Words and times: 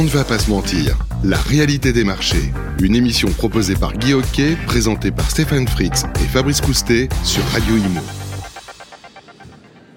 On 0.00 0.04
ne 0.04 0.08
va 0.08 0.24
pas 0.24 0.38
se 0.38 0.48
mentir, 0.48 0.96
la 1.22 1.36
réalité 1.36 1.92
des 1.92 2.04
marchés. 2.04 2.54
Une 2.80 2.96
émission 2.96 3.28
proposée 3.32 3.74
par 3.74 3.92
Guy 3.92 4.14
Hockey, 4.14 4.56
présentée 4.64 5.10
par 5.10 5.30
Stéphane 5.30 5.68
Fritz 5.68 6.04
et 6.14 6.26
Fabrice 6.26 6.62
Coustet 6.62 7.10
sur 7.22 7.44
Radio 7.48 7.76
Imo. 7.76 8.00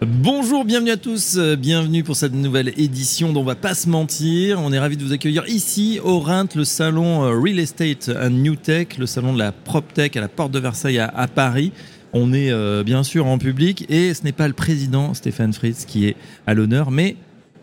Bonjour, 0.05 0.66
bienvenue 0.66 0.92
à 0.92 0.97
tous, 0.97 1.38
bienvenue 1.58 2.04
pour 2.04 2.18
cette 2.18 2.34
nouvelle 2.34 2.74
édition 2.76 3.31
dont 3.31 3.39
on 3.39 3.46
va 3.46 3.55
pas 3.55 3.76
se 3.76 3.88
mentir. 3.88 4.60
On 4.60 4.74
est 4.74 4.79
ravi 4.79 4.97
de 4.97 5.05
vous 5.05 5.13
accueillir 5.13 5.46
ici 5.48 6.02
au 6.04 6.20
Rint, 6.20 6.50
le 6.54 6.66
salon 6.66 7.24
euh, 7.24 7.40
Real 7.40 7.60
Estate 7.60 8.10
and 8.10 8.32
New 8.32 8.58
Tech, 8.58 8.98
le 9.00 9.06
salon 9.06 9.32
de 9.32 9.40
la 9.40 9.54
PropTech 9.54 10.18
à 10.18 10.20
la 10.20 10.28
porte 10.28 10.52
de 10.52 10.60
Versailles 10.60 11.00
à, 11.00 11.08
à 11.08 11.30
Paris. 11.30 11.72
On 12.12 12.34
est 12.34 12.52
euh, 12.52 12.84
bien 12.84 13.04
sûr 13.04 13.26
en 13.26 13.38
public 13.38 13.86
et 13.88 14.14
ce 14.14 14.24
n'est 14.26 14.34
pas 14.34 14.50
le 14.50 14.54
président 14.54 15.14
Stéphane 15.14 15.54
Fritz 15.54 15.86
qui 15.86 16.08
est 16.08 16.18
à 16.46 16.54
l'honneur, 16.54 16.92
mais 16.92 17.16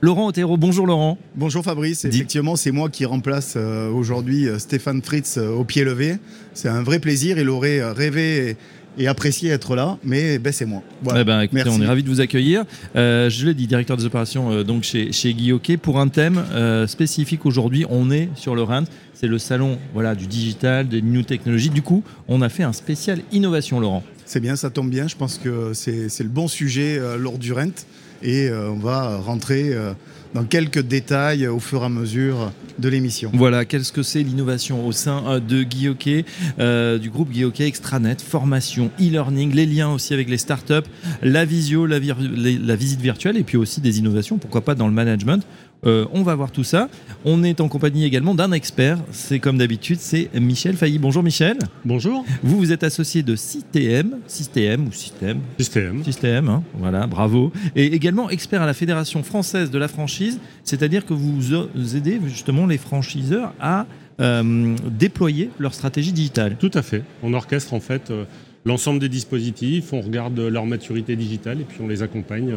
Laurent 0.02 0.28
Otero. 0.28 0.56
Bonjour 0.56 0.86
Laurent. 0.86 1.18
Bonjour 1.36 1.62
Fabrice, 1.62 2.06
effectivement 2.06 2.56
c'est 2.56 2.70
moi 2.70 2.88
qui 2.88 3.04
remplace 3.04 3.54
euh, 3.56 3.90
aujourd'hui 3.90 4.48
euh, 4.48 4.58
Stéphane 4.58 5.02
Fritz 5.02 5.36
euh, 5.36 5.50
au 5.50 5.64
pied 5.64 5.84
levé. 5.84 6.16
C'est 6.54 6.68
un 6.68 6.82
vrai 6.82 7.00
plaisir, 7.00 7.38
il 7.38 7.50
aurait 7.50 7.82
rêvé 7.92 8.56
et, 8.98 9.06
apprécié 9.06 9.50
être 9.50 9.76
là, 9.76 9.98
mais 10.04 10.38
ben, 10.38 10.52
c'est 10.52 10.66
moi. 10.66 10.82
Voilà. 11.02 11.20
Eh 11.20 11.24
ben, 11.24 11.40
écoutez, 11.40 11.62
Merci. 11.64 11.78
on 11.78 11.82
est 11.82 11.86
ravi 11.86 12.02
de 12.02 12.08
vous 12.08 12.20
accueillir. 12.20 12.64
Euh, 12.96 13.30
je 13.30 13.46
l'ai 13.46 13.54
dit, 13.54 13.66
directeur 13.66 13.96
des 13.96 14.04
opérations 14.04 14.50
euh, 14.50 14.64
donc 14.64 14.82
chez, 14.82 15.12
chez 15.12 15.32
Guy 15.32 15.52
Hockey, 15.52 15.76
pour 15.76 16.00
un 16.00 16.08
thème 16.08 16.44
euh, 16.52 16.86
spécifique 16.86 17.46
aujourd'hui. 17.46 17.84
On 17.88 18.10
est 18.10 18.28
sur 18.34 18.54
le 18.54 18.62
Rint, 18.62 18.84
c'est 19.14 19.26
le 19.26 19.38
salon 19.38 19.78
voilà, 19.94 20.14
du 20.14 20.26
digital, 20.26 20.88
des 20.88 21.02
new 21.02 21.22
technologies. 21.22 21.70
Du 21.70 21.82
coup, 21.82 22.02
on 22.28 22.42
a 22.42 22.48
fait 22.48 22.62
un 22.62 22.72
spécial 22.72 23.20
innovation, 23.32 23.80
Laurent. 23.80 24.02
C'est 24.32 24.38
bien, 24.38 24.54
ça 24.54 24.70
tombe 24.70 24.88
bien, 24.88 25.08
je 25.08 25.16
pense 25.16 25.38
que 25.38 25.72
c'est 25.74 26.20
le 26.20 26.28
bon 26.28 26.46
sujet 26.46 26.96
euh, 26.96 27.16
lors 27.16 27.36
du 27.36 27.52
rent. 27.52 27.84
Et 28.22 28.48
euh, 28.48 28.70
on 28.70 28.78
va 28.78 29.16
rentrer 29.16 29.72
euh, 29.72 29.92
dans 30.34 30.44
quelques 30.44 30.80
détails 30.82 31.46
au 31.48 31.58
fur 31.58 31.82
et 31.82 31.86
à 31.86 31.88
mesure 31.88 32.52
de 32.78 32.88
l'émission. 32.88 33.30
Voilà, 33.34 33.64
qu'est-ce 33.64 33.92
que 33.92 34.02
c'est 34.02 34.22
l'innovation 34.22 34.86
au 34.86 34.92
sein 34.92 35.22
euh, 35.26 35.40
de 35.40 35.62
Guy 35.62 35.88
Hockey, 35.88 36.24
euh, 36.58 36.98
du 36.98 37.10
groupe 37.10 37.30
Guy 37.30 37.44
Hockey, 37.44 37.66
extranet, 37.66 38.20
formation, 38.22 38.90
e-learning, 39.00 39.52
les 39.54 39.66
liens 39.66 39.90
aussi 39.92 40.14
avec 40.14 40.28
les 40.30 40.38
startups, 40.38 40.88
la 41.22 41.44
visio, 41.44 41.84
la, 41.86 41.98
vir- 41.98 42.16
les- 42.20 42.58
la 42.58 42.76
visite 42.76 43.00
virtuelle 43.00 43.36
et 43.36 43.42
puis 43.42 43.56
aussi 43.56 43.80
des 43.80 43.98
innovations, 43.98 44.38
pourquoi 44.38 44.60
pas 44.62 44.74
dans 44.74 44.86
le 44.86 44.94
management. 44.94 45.44
Euh, 45.86 46.04
on 46.12 46.22
va 46.22 46.34
voir 46.34 46.50
tout 46.52 46.62
ça. 46.62 46.90
On 47.24 47.42
est 47.42 47.58
en 47.62 47.68
compagnie 47.68 48.04
également 48.04 48.34
d'un 48.34 48.52
expert. 48.52 48.98
C'est 49.12 49.38
comme 49.38 49.56
d'habitude, 49.56 49.96
c'est 49.98 50.28
Michel 50.38 50.76
Failly. 50.76 50.98
Bonjour 50.98 51.22
Michel. 51.22 51.56
Bonjour, 51.86 52.22
Vous, 52.42 52.58
vous 52.58 52.70
êtes 52.70 52.84
associé 52.84 53.22
de 53.22 53.34
CTM, 53.34 54.18
Système 54.26 54.88
ou 54.88 54.92
Système, 54.92 55.38
Système. 55.58 56.04
Système, 56.04 56.50
hein, 56.50 56.62
voilà, 56.78 57.06
bravo. 57.06 57.50
Et 57.74 57.86
également 57.94 58.28
expert 58.28 58.60
à 58.60 58.66
la 58.66 58.74
Fédération 58.74 59.22
française 59.22 59.70
de 59.70 59.78
la 59.78 59.88
franchise, 59.88 60.19
c'est-à-dire 60.64 61.06
que 61.06 61.14
vous 61.14 61.96
aidez 61.96 62.20
justement 62.26 62.66
les 62.66 62.78
franchiseurs 62.78 63.52
à 63.60 63.86
euh, 64.20 64.76
déployer 64.90 65.48
leur 65.58 65.72
stratégie 65.72 66.12
digitale. 66.12 66.56
Tout 66.58 66.70
à 66.74 66.82
fait. 66.82 67.04
On 67.22 67.32
orchestre 67.32 67.72
en 67.72 67.80
fait 67.80 68.10
euh, 68.10 68.24
l'ensemble 68.66 68.98
des 69.00 69.08
dispositifs, 69.08 69.94
on 69.94 70.02
regarde 70.02 70.38
leur 70.38 70.66
maturité 70.66 71.16
digitale 71.16 71.62
et 71.62 71.64
puis 71.64 71.78
on 71.82 71.88
les 71.88 72.02
accompagne 72.02 72.50
euh, 72.50 72.56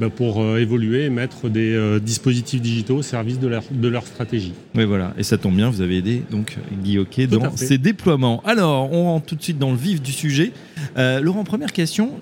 bah, 0.00 0.08
pour 0.08 0.42
évoluer 0.56 1.04
et 1.04 1.10
mettre 1.10 1.50
des 1.50 2.00
dispositifs 2.00 2.62
digitaux 2.62 2.96
au 2.96 3.02
service 3.02 3.38
de 3.38 3.46
leur, 3.46 3.62
de 3.70 3.88
leur 3.88 4.06
stratégie. 4.06 4.54
Oui, 4.74 4.86
voilà, 4.86 5.12
et 5.18 5.22
ça 5.22 5.36
tombe 5.36 5.54
bien, 5.54 5.68
vous 5.68 5.82
avez 5.82 5.98
aidé 5.98 6.22
donc 6.30 6.56
Guy 6.82 6.96
Hockey 6.96 7.26
dans 7.26 7.54
ses 7.56 7.76
déploiements. 7.76 8.42
Alors, 8.46 8.90
on 8.90 9.04
rentre 9.04 9.26
tout 9.26 9.36
de 9.36 9.42
suite 9.42 9.58
dans 9.58 9.70
le 9.70 9.76
vif 9.76 10.00
du 10.00 10.12
sujet. 10.12 10.52
Laurent, 10.96 11.44
première 11.44 11.72
question. 11.72 12.14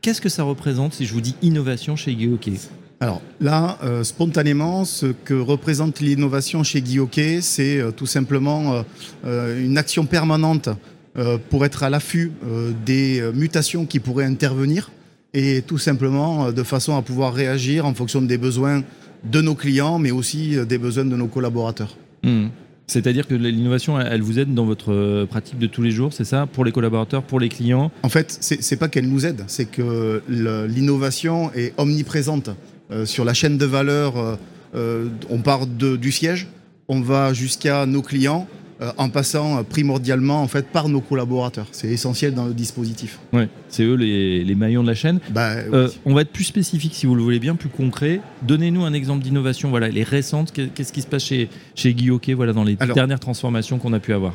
Qu'est-ce 0.00 0.20
que 0.20 0.28
ça 0.28 0.44
représente 0.44 0.94
si 0.94 1.04
je 1.04 1.12
vous 1.12 1.20
dis 1.20 1.34
innovation 1.42 1.96
chez 1.96 2.14
Guy 2.14 2.28
Hockey? 2.28 2.52
Alors 3.02 3.20
là, 3.40 3.78
euh, 3.82 4.04
spontanément, 4.04 4.84
ce 4.84 5.06
que 5.06 5.34
représente 5.34 5.98
l'innovation 5.98 6.62
chez 6.62 6.80
Guy 6.80 7.00
c'est 7.40 7.80
euh, 7.80 7.90
tout 7.90 8.06
simplement 8.06 8.84
euh, 9.24 9.66
une 9.66 9.76
action 9.76 10.06
permanente 10.06 10.68
pour 11.50 11.66
être 11.66 11.82
à 11.82 11.90
l'affût 11.90 12.32
des 12.86 13.22
mutations 13.34 13.84
qui 13.84 14.00
pourraient 14.00 14.24
intervenir 14.24 14.90
et 15.34 15.60
tout 15.60 15.76
simplement 15.76 16.52
de 16.52 16.62
façon 16.62 16.96
à 16.96 17.02
pouvoir 17.02 17.34
réagir 17.34 17.84
en 17.84 17.92
fonction 17.92 18.22
des 18.22 18.38
besoins 18.38 18.82
de 19.22 19.42
nos 19.42 19.54
clients, 19.54 19.98
mais 19.98 20.10
aussi 20.10 20.56
des 20.64 20.78
besoins 20.78 21.04
de 21.04 21.14
nos 21.14 21.26
collaborateurs. 21.26 21.98
Hmm. 22.22 22.46
C'est-à-dire 22.86 23.26
que 23.26 23.34
l'innovation, 23.34 24.00
elle 24.00 24.22
vous 24.22 24.38
aide 24.38 24.54
dans 24.54 24.64
votre 24.64 25.26
pratique 25.26 25.58
de 25.58 25.66
tous 25.66 25.82
les 25.82 25.90
jours, 25.90 26.14
c'est 26.14 26.24
ça? 26.24 26.46
Pour 26.46 26.64
les 26.64 26.72
collaborateurs, 26.72 27.22
pour 27.24 27.40
les 27.40 27.50
clients? 27.50 27.90
En 28.04 28.08
fait, 28.08 28.34
c'est 28.40 28.76
pas 28.78 28.88
qu'elle 28.88 29.10
nous 29.10 29.26
aide, 29.26 29.44
c'est 29.48 29.66
que 29.66 30.22
l'innovation 30.30 31.52
est 31.52 31.74
omniprésente 31.76 32.48
sur 33.04 33.24
la 33.24 33.34
chaîne 33.34 33.58
de 33.58 33.66
valeur. 33.66 34.16
euh, 34.16 34.36
euh, 34.74 35.08
on 35.28 35.38
part 35.42 35.66
de- 35.66 35.96
du 35.96 36.10
siège, 36.12 36.46
on 36.88 37.00
va 37.02 37.32
jusqu'à 37.34 37.84
nos 37.86 38.00
clients, 38.00 38.46
euh, 38.80 38.90
en 38.96 39.10
passant 39.10 39.58
euh, 39.58 39.62
primordialement 39.62 40.42
en 40.42 40.48
fait 40.48 40.66
par 40.66 40.88
nos 40.88 41.00
collaborateurs. 41.02 41.66
C'est 41.72 41.88
essentiel 41.88 42.32
dans 42.34 42.46
le 42.46 42.54
dispositif. 42.54 43.18
Ouais, 43.34 43.48
c'est 43.68 43.82
eux 43.84 43.94
les, 43.96 44.42
les 44.44 44.54
maillons 44.54 44.82
de 44.82 44.88
la 44.88 44.94
chaîne. 44.94 45.20
Bah, 45.30 45.50
Euh, 45.56 45.88
oui. 45.88 45.98
on 46.06 46.14
va 46.14 46.22
être 46.22 46.32
plus 46.32 46.44
spécifique 46.44 46.94
si 46.94 47.04
vous 47.06 47.14
le 47.14 47.22
voulez 47.22 47.38
bien, 47.38 47.54
plus 47.54 47.68
concret. 47.68 48.20
Donnez-nous 48.46 48.82
un 48.84 48.94
exemple 48.94 49.22
d'innovation, 49.22 49.68
voilà, 49.68 49.88
les 49.88 50.04
récentes. 50.04 50.52
Qu'est- 50.52 50.72
Qu'est-ce 50.74 50.92
qui 50.94 51.02
se 51.02 51.06
passe 51.06 51.24
chez, 51.24 51.50
chez 51.74 51.92
Guy 51.92 52.10
Hockey, 52.10 52.32
voilà, 52.32 52.52
dans 52.54 52.64
les 52.64 52.76
Alors- 52.80 52.94
dernières 52.94 53.20
transformations 53.20 53.78
qu'on 53.78 53.92
a 53.92 54.00
pu 54.00 54.14
avoir? 54.14 54.34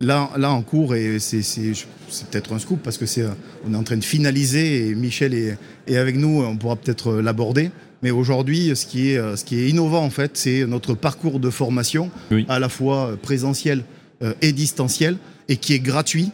Là, 0.00 0.30
là 0.36 0.50
en 0.52 0.62
cours, 0.62 0.94
et 0.94 1.18
c'est 1.18 1.42
c'est- 1.42 1.72
c'est 2.08 2.28
peut-être 2.30 2.52
un 2.52 2.58
scoop 2.60 2.80
parce 2.84 2.98
que 2.98 3.06
c'est, 3.06 3.22
euh, 3.22 3.30
on 3.66 3.74
est 3.74 3.76
en 3.76 3.82
train 3.82 3.96
de 3.96 4.04
finaliser 4.04 4.88
et 4.88 4.94
Michel 4.94 5.34
est, 5.34 5.58
est 5.88 5.96
avec 5.96 6.16
nous, 6.16 6.42
on 6.42 6.56
pourra 6.56 6.76
peut-être 6.76 7.08
euh, 7.14 7.22
l'aborder. 7.22 7.70
Mais 8.02 8.10
aujourd'hui, 8.10 8.74
ce 8.76 8.86
qui 8.86 9.10
est, 9.10 9.18
euh, 9.18 9.36
ce 9.36 9.44
qui 9.44 9.56
est 9.58 9.68
innovant 9.68 10.04
en 10.04 10.10
fait, 10.10 10.36
c'est 10.36 10.66
notre 10.66 10.94
parcours 10.94 11.40
de 11.40 11.50
formation, 11.50 12.10
Oui. 12.30 12.46
à 12.48 12.58
la 12.58 12.68
fois 12.68 13.08
euh, 13.08 13.16
présentiel 13.16 13.82
euh, 14.22 14.34
et 14.42 14.52
distanciel, 14.52 15.16
et 15.48 15.56
qui 15.56 15.74
est 15.74 15.80
gratuit 15.80 16.30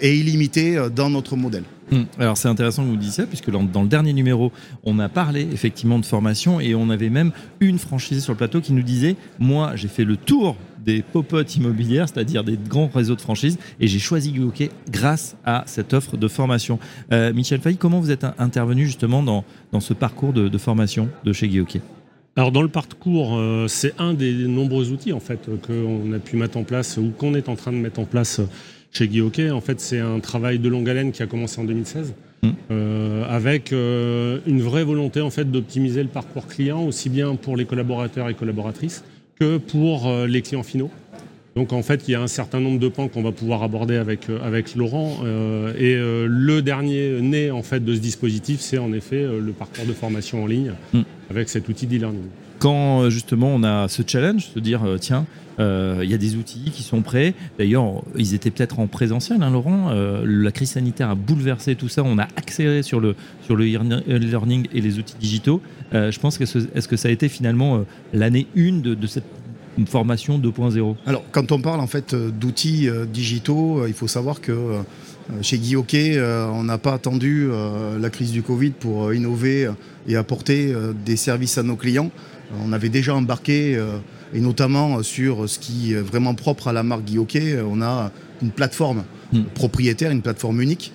et 0.00 0.14
illimité 0.16 0.80
dans 0.94 1.10
notre 1.10 1.34
modèle. 1.34 1.64
Hum, 1.90 2.06
Alors 2.16 2.36
c'est 2.36 2.46
intéressant 2.46 2.84
que 2.84 2.88
vous 2.88 2.96
disiez 2.96 3.24
ça, 3.24 3.26
puisque 3.26 3.50
dans, 3.50 3.64
dans 3.64 3.82
le 3.82 3.88
dernier 3.88 4.12
numéro, 4.12 4.52
on 4.84 5.00
a 5.00 5.08
parlé 5.08 5.48
effectivement 5.52 5.98
de 5.98 6.04
formation 6.04 6.60
et 6.60 6.76
on 6.76 6.88
avait 6.88 7.10
même 7.10 7.32
une 7.58 7.80
franchisée 7.80 8.20
sur 8.20 8.32
le 8.32 8.36
plateau 8.38 8.60
qui 8.60 8.72
nous 8.74 8.84
disait 8.84 9.16
Moi, 9.40 9.72
j'ai 9.74 9.88
fait 9.88 10.04
le 10.04 10.16
tour 10.16 10.56
des 10.84 11.02
popotes 11.02 11.56
immobilières, 11.56 12.08
c'est-à-dire 12.08 12.44
des 12.44 12.56
grands 12.56 12.90
réseaux 12.94 13.14
de 13.16 13.20
franchises, 13.20 13.58
et 13.80 13.86
j'ai 13.86 13.98
choisi 13.98 14.34
Hockey 14.40 14.70
grâce 14.90 15.36
à 15.44 15.64
cette 15.66 15.92
offre 15.94 16.16
de 16.16 16.28
formation. 16.28 16.78
Euh, 17.12 17.32
Michel 17.32 17.60
Fay, 17.60 17.76
comment 17.76 18.00
vous 18.00 18.10
êtes 18.10 18.24
in- 18.24 18.34
intervenu 18.38 18.86
justement 18.86 19.22
dans, 19.22 19.44
dans 19.72 19.80
ce 19.80 19.94
parcours 19.94 20.32
de, 20.32 20.48
de 20.48 20.58
formation 20.58 21.08
de 21.24 21.32
chez 21.32 21.60
Hockey 21.60 21.80
Alors 22.36 22.52
dans 22.52 22.62
le 22.62 22.68
parcours, 22.68 23.36
euh, 23.36 23.66
c'est 23.68 23.94
un 23.98 24.14
des 24.14 24.32
nombreux 24.46 24.90
outils 24.90 25.12
en 25.12 25.20
fait 25.20 25.48
qu'on 25.66 26.12
a 26.12 26.18
pu 26.18 26.36
mettre 26.36 26.56
en 26.58 26.64
place 26.64 26.96
ou 26.96 27.12
qu'on 27.16 27.34
est 27.34 27.48
en 27.48 27.56
train 27.56 27.72
de 27.72 27.76
mettre 27.78 28.00
en 28.00 28.04
place 28.04 28.40
chez 28.90 29.08
Guy 29.08 29.20
Hockey. 29.22 29.50
En 29.50 29.60
fait, 29.60 29.80
c'est 29.80 30.00
un 30.00 30.20
travail 30.20 30.58
de 30.58 30.68
longue 30.68 30.88
haleine 30.88 31.12
qui 31.12 31.22
a 31.22 31.26
commencé 31.26 31.60
en 31.60 31.64
2016 31.64 32.14
Mm. 32.44 32.48
euh, 32.72 33.24
avec 33.28 33.72
euh, 33.72 34.40
une 34.48 34.62
vraie 34.62 34.82
volonté 34.82 35.20
en 35.20 35.30
fait 35.30 35.48
d'optimiser 35.48 36.02
le 36.02 36.08
parcours 36.08 36.48
client 36.48 36.82
aussi 36.82 37.08
bien 37.08 37.36
pour 37.36 37.56
les 37.56 37.66
collaborateurs 37.66 38.28
et 38.28 38.34
collaboratrices 38.34 39.04
que 39.38 39.56
pour 39.58 40.06
euh, 40.08 40.26
les 40.26 40.42
clients 40.42 40.62
finaux. 40.62 40.90
Donc 41.54 41.72
en 41.74 41.82
fait, 41.82 42.08
il 42.08 42.12
y 42.12 42.14
a 42.14 42.20
un 42.22 42.28
certain 42.28 42.60
nombre 42.60 42.78
de 42.78 42.88
pans 42.88 43.08
qu'on 43.08 43.22
va 43.22 43.32
pouvoir 43.32 43.62
aborder 43.62 43.96
avec, 43.96 44.30
euh, 44.30 44.38
avec 44.42 44.74
Laurent. 44.74 45.18
euh, 45.24 45.74
et 45.76 45.94
euh, 45.96 46.26
le 46.28 46.62
dernier 46.62 47.20
né 47.20 47.50
en 47.50 47.62
fait 47.62 47.84
de 47.84 47.94
ce 47.94 48.00
dispositif, 48.00 48.60
c'est 48.60 48.78
en 48.78 48.92
effet 48.94 49.16
euh, 49.16 49.38
le 49.40 49.52
parcours 49.52 49.84
de 49.84 49.92
formation 49.92 50.42
en 50.44 50.46
ligne 50.46 50.72
Mm. 50.94 51.00
avec 51.30 51.48
cet 51.50 51.68
outil 51.68 51.86
d'e-learning. 51.86 52.24
Quand 52.62 53.02
euh, 53.02 53.10
justement 53.10 53.48
on 53.52 53.64
a 53.64 53.88
ce 53.88 54.02
challenge, 54.06 54.46
se 54.54 54.60
dire 54.60 54.84
euh, 54.86 54.96
tiens, 54.96 55.26
euh, 55.58 56.00
il 56.04 56.08
y 56.10 56.14
a 56.14 56.16
des 56.16 56.36
outils 56.36 56.70
qui 56.72 56.84
sont 56.84 57.02
prêts. 57.02 57.34
D'ailleurs, 57.58 58.02
ils 58.16 58.34
étaient 58.34 58.52
peut-être 58.52 58.78
en 58.78 58.86
présentiel, 58.86 59.42
hein, 59.42 59.50
Laurent. 59.50 59.90
La 60.24 60.52
crise 60.52 60.70
sanitaire 60.70 61.10
a 61.10 61.14
bouleversé 61.16 61.74
tout 61.74 61.88
ça. 61.88 62.02
On 62.04 62.18
a 62.18 62.28
accéléré 62.36 62.82
sur 62.82 63.00
le 63.00 63.16
sur 63.44 63.56
le 63.56 63.64
e-learning 63.66 64.68
et 64.72 64.80
les 64.80 64.98
outils 64.98 65.16
digitaux. 65.20 65.60
Je 65.92 66.18
pense 66.20 66.38
que 66.38 66.46
ce- 66.46 66.68
est-ce 66.74 66.88
que 66.88 66.96
ça 66.96 67.08
a 67.08 67.10
été 67.10 67.28
finalement 67.28 67.84
l'année 68.14 68.46
une 68.54 68.80
de, 68.80 68.94
de 68.94 69.06
cette 69.06 69.26
formation 69.86 70.38
2.0 70.38 70.96
Alors, 71.06 71.24
quand 71.32 71.52
on 71.52 71.60
parle 71.60 71.80
en 71.80 71.86
fait 71.86 72.14
d'outils 72.14 72.88
digitaux, 73.12 73.86
il 73.86 73.94
faut 73.94 74.08
savoir 74.08 74.40
que 74.40 74.78
chez 75.42 75.60
euh, 75.74 76.46
on 76.52 76.64
n'a 76.64 76.78
pas 76.78 76.94
attendu 76.94 77.48
la 78.00 78.10
crise 78.10 78.32
du 78.32 78.42
Covid 78.42 78.70
pour 78.70 79.12
innover 79.12 79.70
et 80.08 80.16
apporter 80.16 80.74
des 81.04 81.16
services 81.16 81.58
à 81.58 81.62
nos 81.62 81.76
clients. 81.76 82.10
On 82.60 82.72
avait 82.72 82.88
déjà 82.88 83.14
embarqué, 83.14 83.76
euh, 83.76 83.98
et 84.34 84.40
notamment 84.40 84.98
euh, 84.98 85.02
sur 85.02 85.48
ce 85.48 85.58
qui 85.58 85.92
est 85.92 86.00
vraiment 86.00 86.34
propre 86.34 86.68
à 86.68 86.72
la 86.72 86.82
marque 86.82 87.04
Hockey, 87.16 87.54
euh, 87.54 87.64
on 87.66 87.80
a 87.82 88.10
une 88.42 88.50
plateforme 88.50 89.04
Hmm. 89.32 89.44
propriétaire, 89.54 90.10
une 90.10 90.20
plateforme 90.20 90.60
unique 90.60 90.92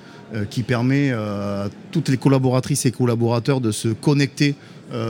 qui 0.52 0.62
permet 0.62 1.12
à 1.12 1.70
toutes 1.92 2.10
les 2.10 2.18
collaboratrices 2.18 2.86
et 2.86 2.92
collaborateurs 2.92 3.62
de 3.62 3.72
se 3.72 3.88
connecter 3.88 4.54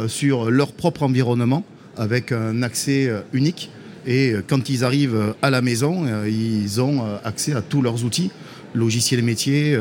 sur 0.07 0.51
leur 0.51 0.71
propre 0.71 1.03
environnement 1.03 1.63
avec 1.97 2.31
un 2.31 2.61
accès 2.61 3.11
unique. 3.33 3.71
Et 4.05 4.33
quand 4.47 4.69
ils 4.69 4.85
arrivent 4.85 5.33
à 5.41 5.49
la 5.49 5.61
maison, 5.61 6.05
ils 6.25 6.79
ont 6.79 7.01
accès 7.25 7.53
à 7.53 7.61
tous 7.61 7.81
leurs 7.81 8.05
outils, 8.05 8.29
logiciels 8.75 9.23
métiers, 9.23 9.75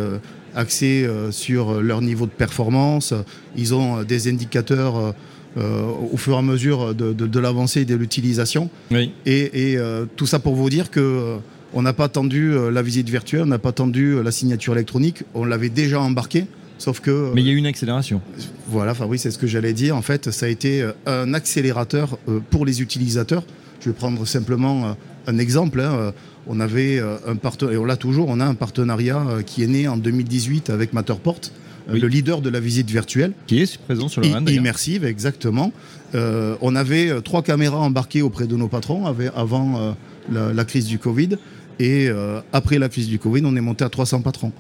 accès 0.55 1.07
sur 1.31 1.83
leur 1.83 2.01
niveau 2.01 2.25
de 2.25 2.31
performance. 2.31 3.13
Ils 3.57 3.75
ont 3.75 4.03
des 4.03 4.29
indicateurs 4.29 5.15
au 5.57 6.17
fur 6.17 6.35
et 6.35 6.39
à 6.39 6.43
mesure 6.43 6.95
de, 6.95 7.39
l'avancée 7.39 7.83
et 7.83 7.85
de 7.85 7.95
l'utilisation. 7.95 8.71
Oui. 8.91 9.13
Et, 9.25 9.77
tout 10.17 10.27
ça 10.27 10.39
pour 10.39 10.55
vous 10.55 10.71
dire 10.71 10.91
que 10.91 11.37
on 11.75 11.83
n'a 11.83 11.93
pas 11.93 12.05
attendu 12.05 12.55
la 12.71 12.83
visite 12.83 13.09
virtuelle, 13.09 13.43
on 13.43 13.47
n'a 13.47 13.59
pas 13.59 13.71
attendu 13.71 14.23
la 14.23 14.31
signature 14.31 14.75
électronique, 14.75 15.25
on 15.35 15.45
l'avait 15.45 15.69
déjà 15.69 16.01
embarqué. 16.01 16.47
Sauf 16.79 17.01
que. 17.01 17.33
Mais 17.35 17.41
il 17.41 17.47
y 17.47 17.51
a 17.51 17.53
eu 17.53 17.57
une 17.57 17.67
accélération. 17.67 18.21
Voilà, 18.69 18.95
Fabrice, 18.95 19.23
c'est 19.23 19.31
ce 19.31 19.39
que 19.39 19.47
j'allais 19.47 19.73
dire. 19.73 19.97
En 19.97 20.03
fait, 20.03 20.31
ça 20.31 20.47
a 20.47 20.49
été 20.49 20.87
un 21.07 21.33
accélérateur 21.35 22.19
pour 22.51 22.67
les 22.67 22.83
utilisateurs. 22.83 23.45
Je 23.81 23.91
vais 23.91 23.95
prendre 23.95 24.27
simplement 24.27 24.97
un 25.27 25.39
exemple. 25.39 25.81
Hein. 25.81 26.13
On 26.47 26.61
avait 26.61 27.01
un 27.27 27.37
partenariat, 27.37 27.79
et 27.79 27.83
on 27.83 27.85
l'a 27.85 27.97
toujours, 27.97 28.29
on 28.29 28.41
a 28.41 28.45
un 28.45 28.55
partenariat 28.55 29.25
qui 29.47 29.63
est 29.63 29.67
né 29.67 29.89
en 29.89 29.97
2018 29.97 30.71
avec 30.71 30.93
Matterport. 30.93 31.41
Le 31.89 32.09
leader 32.09 32.41
de 32.41 32.51
la 32.51 32.61
visite 32.61 32.91
virtuelle. 32.91 33.33
Qui 33.47 33.63
est 33.63 33.79
présent 33.79 34.09
sur 34.09 34.21
le 34.21 34.29
RAN. 34.29 34.45
Immersive, 34.47 35.05
exactement. 35.05 35.73
on 36.15 36.77
avait 36.77 37.21
trois 37.23 37.43
caméras 37.43 37.79
embarquées 37.79 38.23
auprès 38.23 38.47
de 38.47 38.57
nos 38.57 38.69
patrons 38.69 39.07
avant 39.07 39.97
la, 40.31 40.65
crise 40.65 40.87
du 40.87 40.99
Covid. 40.99 41.37
Et 41.79 42.09
après 42.53 42.79
la 42.79 42.89
crise 42.89 43.09
du 43.09 43.19
Covid, 43.19 43.43
on 43.45 43.57
est 43.57 43.61
monté 43.61 43.85
à 43.85 43.89
300 43.89 44.23
patrons. 44.23 44.53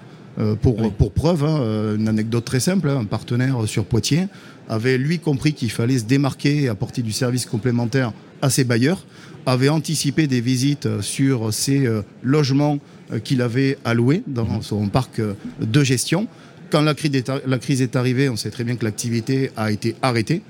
pour, 0.63 0.93
pour, 0.93 1.13
preuve, 1.13 1.45
hein, 1.45 1.97
une 1.97 2.09
anecdote 2.09 2.45
très 2.45 2.61
simple, 2.61 2.89
hein, 2.89 2.99
un 3.01 3.05
partenaire 3.05 3.67
sur 3.67 3.85
Poitiers 3.85 4.27
avait 4.69 4.99
lui 4.99 5.19
compris 5.19 5.53
qu'il 5.53 5.71
fallait 5.71 5.99
se 5.99 6.05
démarquer 6.05 6.63
et 6.63 6.69
apporter 6.69 7.03
du 7.03 7.13
service 7.13 7.47
complémentaire 7.47 8.13
à 8.43 8.51
ses 8.51 8.65
bailleurs, 8.65 9.07
avait 9.47 9.69
anticipé 9.69 10.27
des 10.27 10.41
visites 10.41 11.01
sur 11.01 11.49
euh, 11.49 12.03
logements 12.23 12.79
euh, 13.13 13.19
qu'il 13.19 13.43
avait 13.43 13.79
alloués 13.85 14.23
dans 14.27 14.45
mhm. 14.45 14.63
son 14.63 14.89
parc 14.89 15.21
euh, 15.21 15.35
de 15.61 15.85
gestion. 15.85 16.27
Quand 16.71 16.83
la 16.83 16.95
crise 16.95 17.83
est 17.83 17.97
arrivée, 17.97 18.29
on 18.29 18.37
sait 18.37 18.51
très 18.51 18.65
bien 18.65 18.77
que 18.77 18.85
l'activité 18.85 19.51
a 19.57 19.71
été 19.71 19.95
arrêtée 20.03 20.43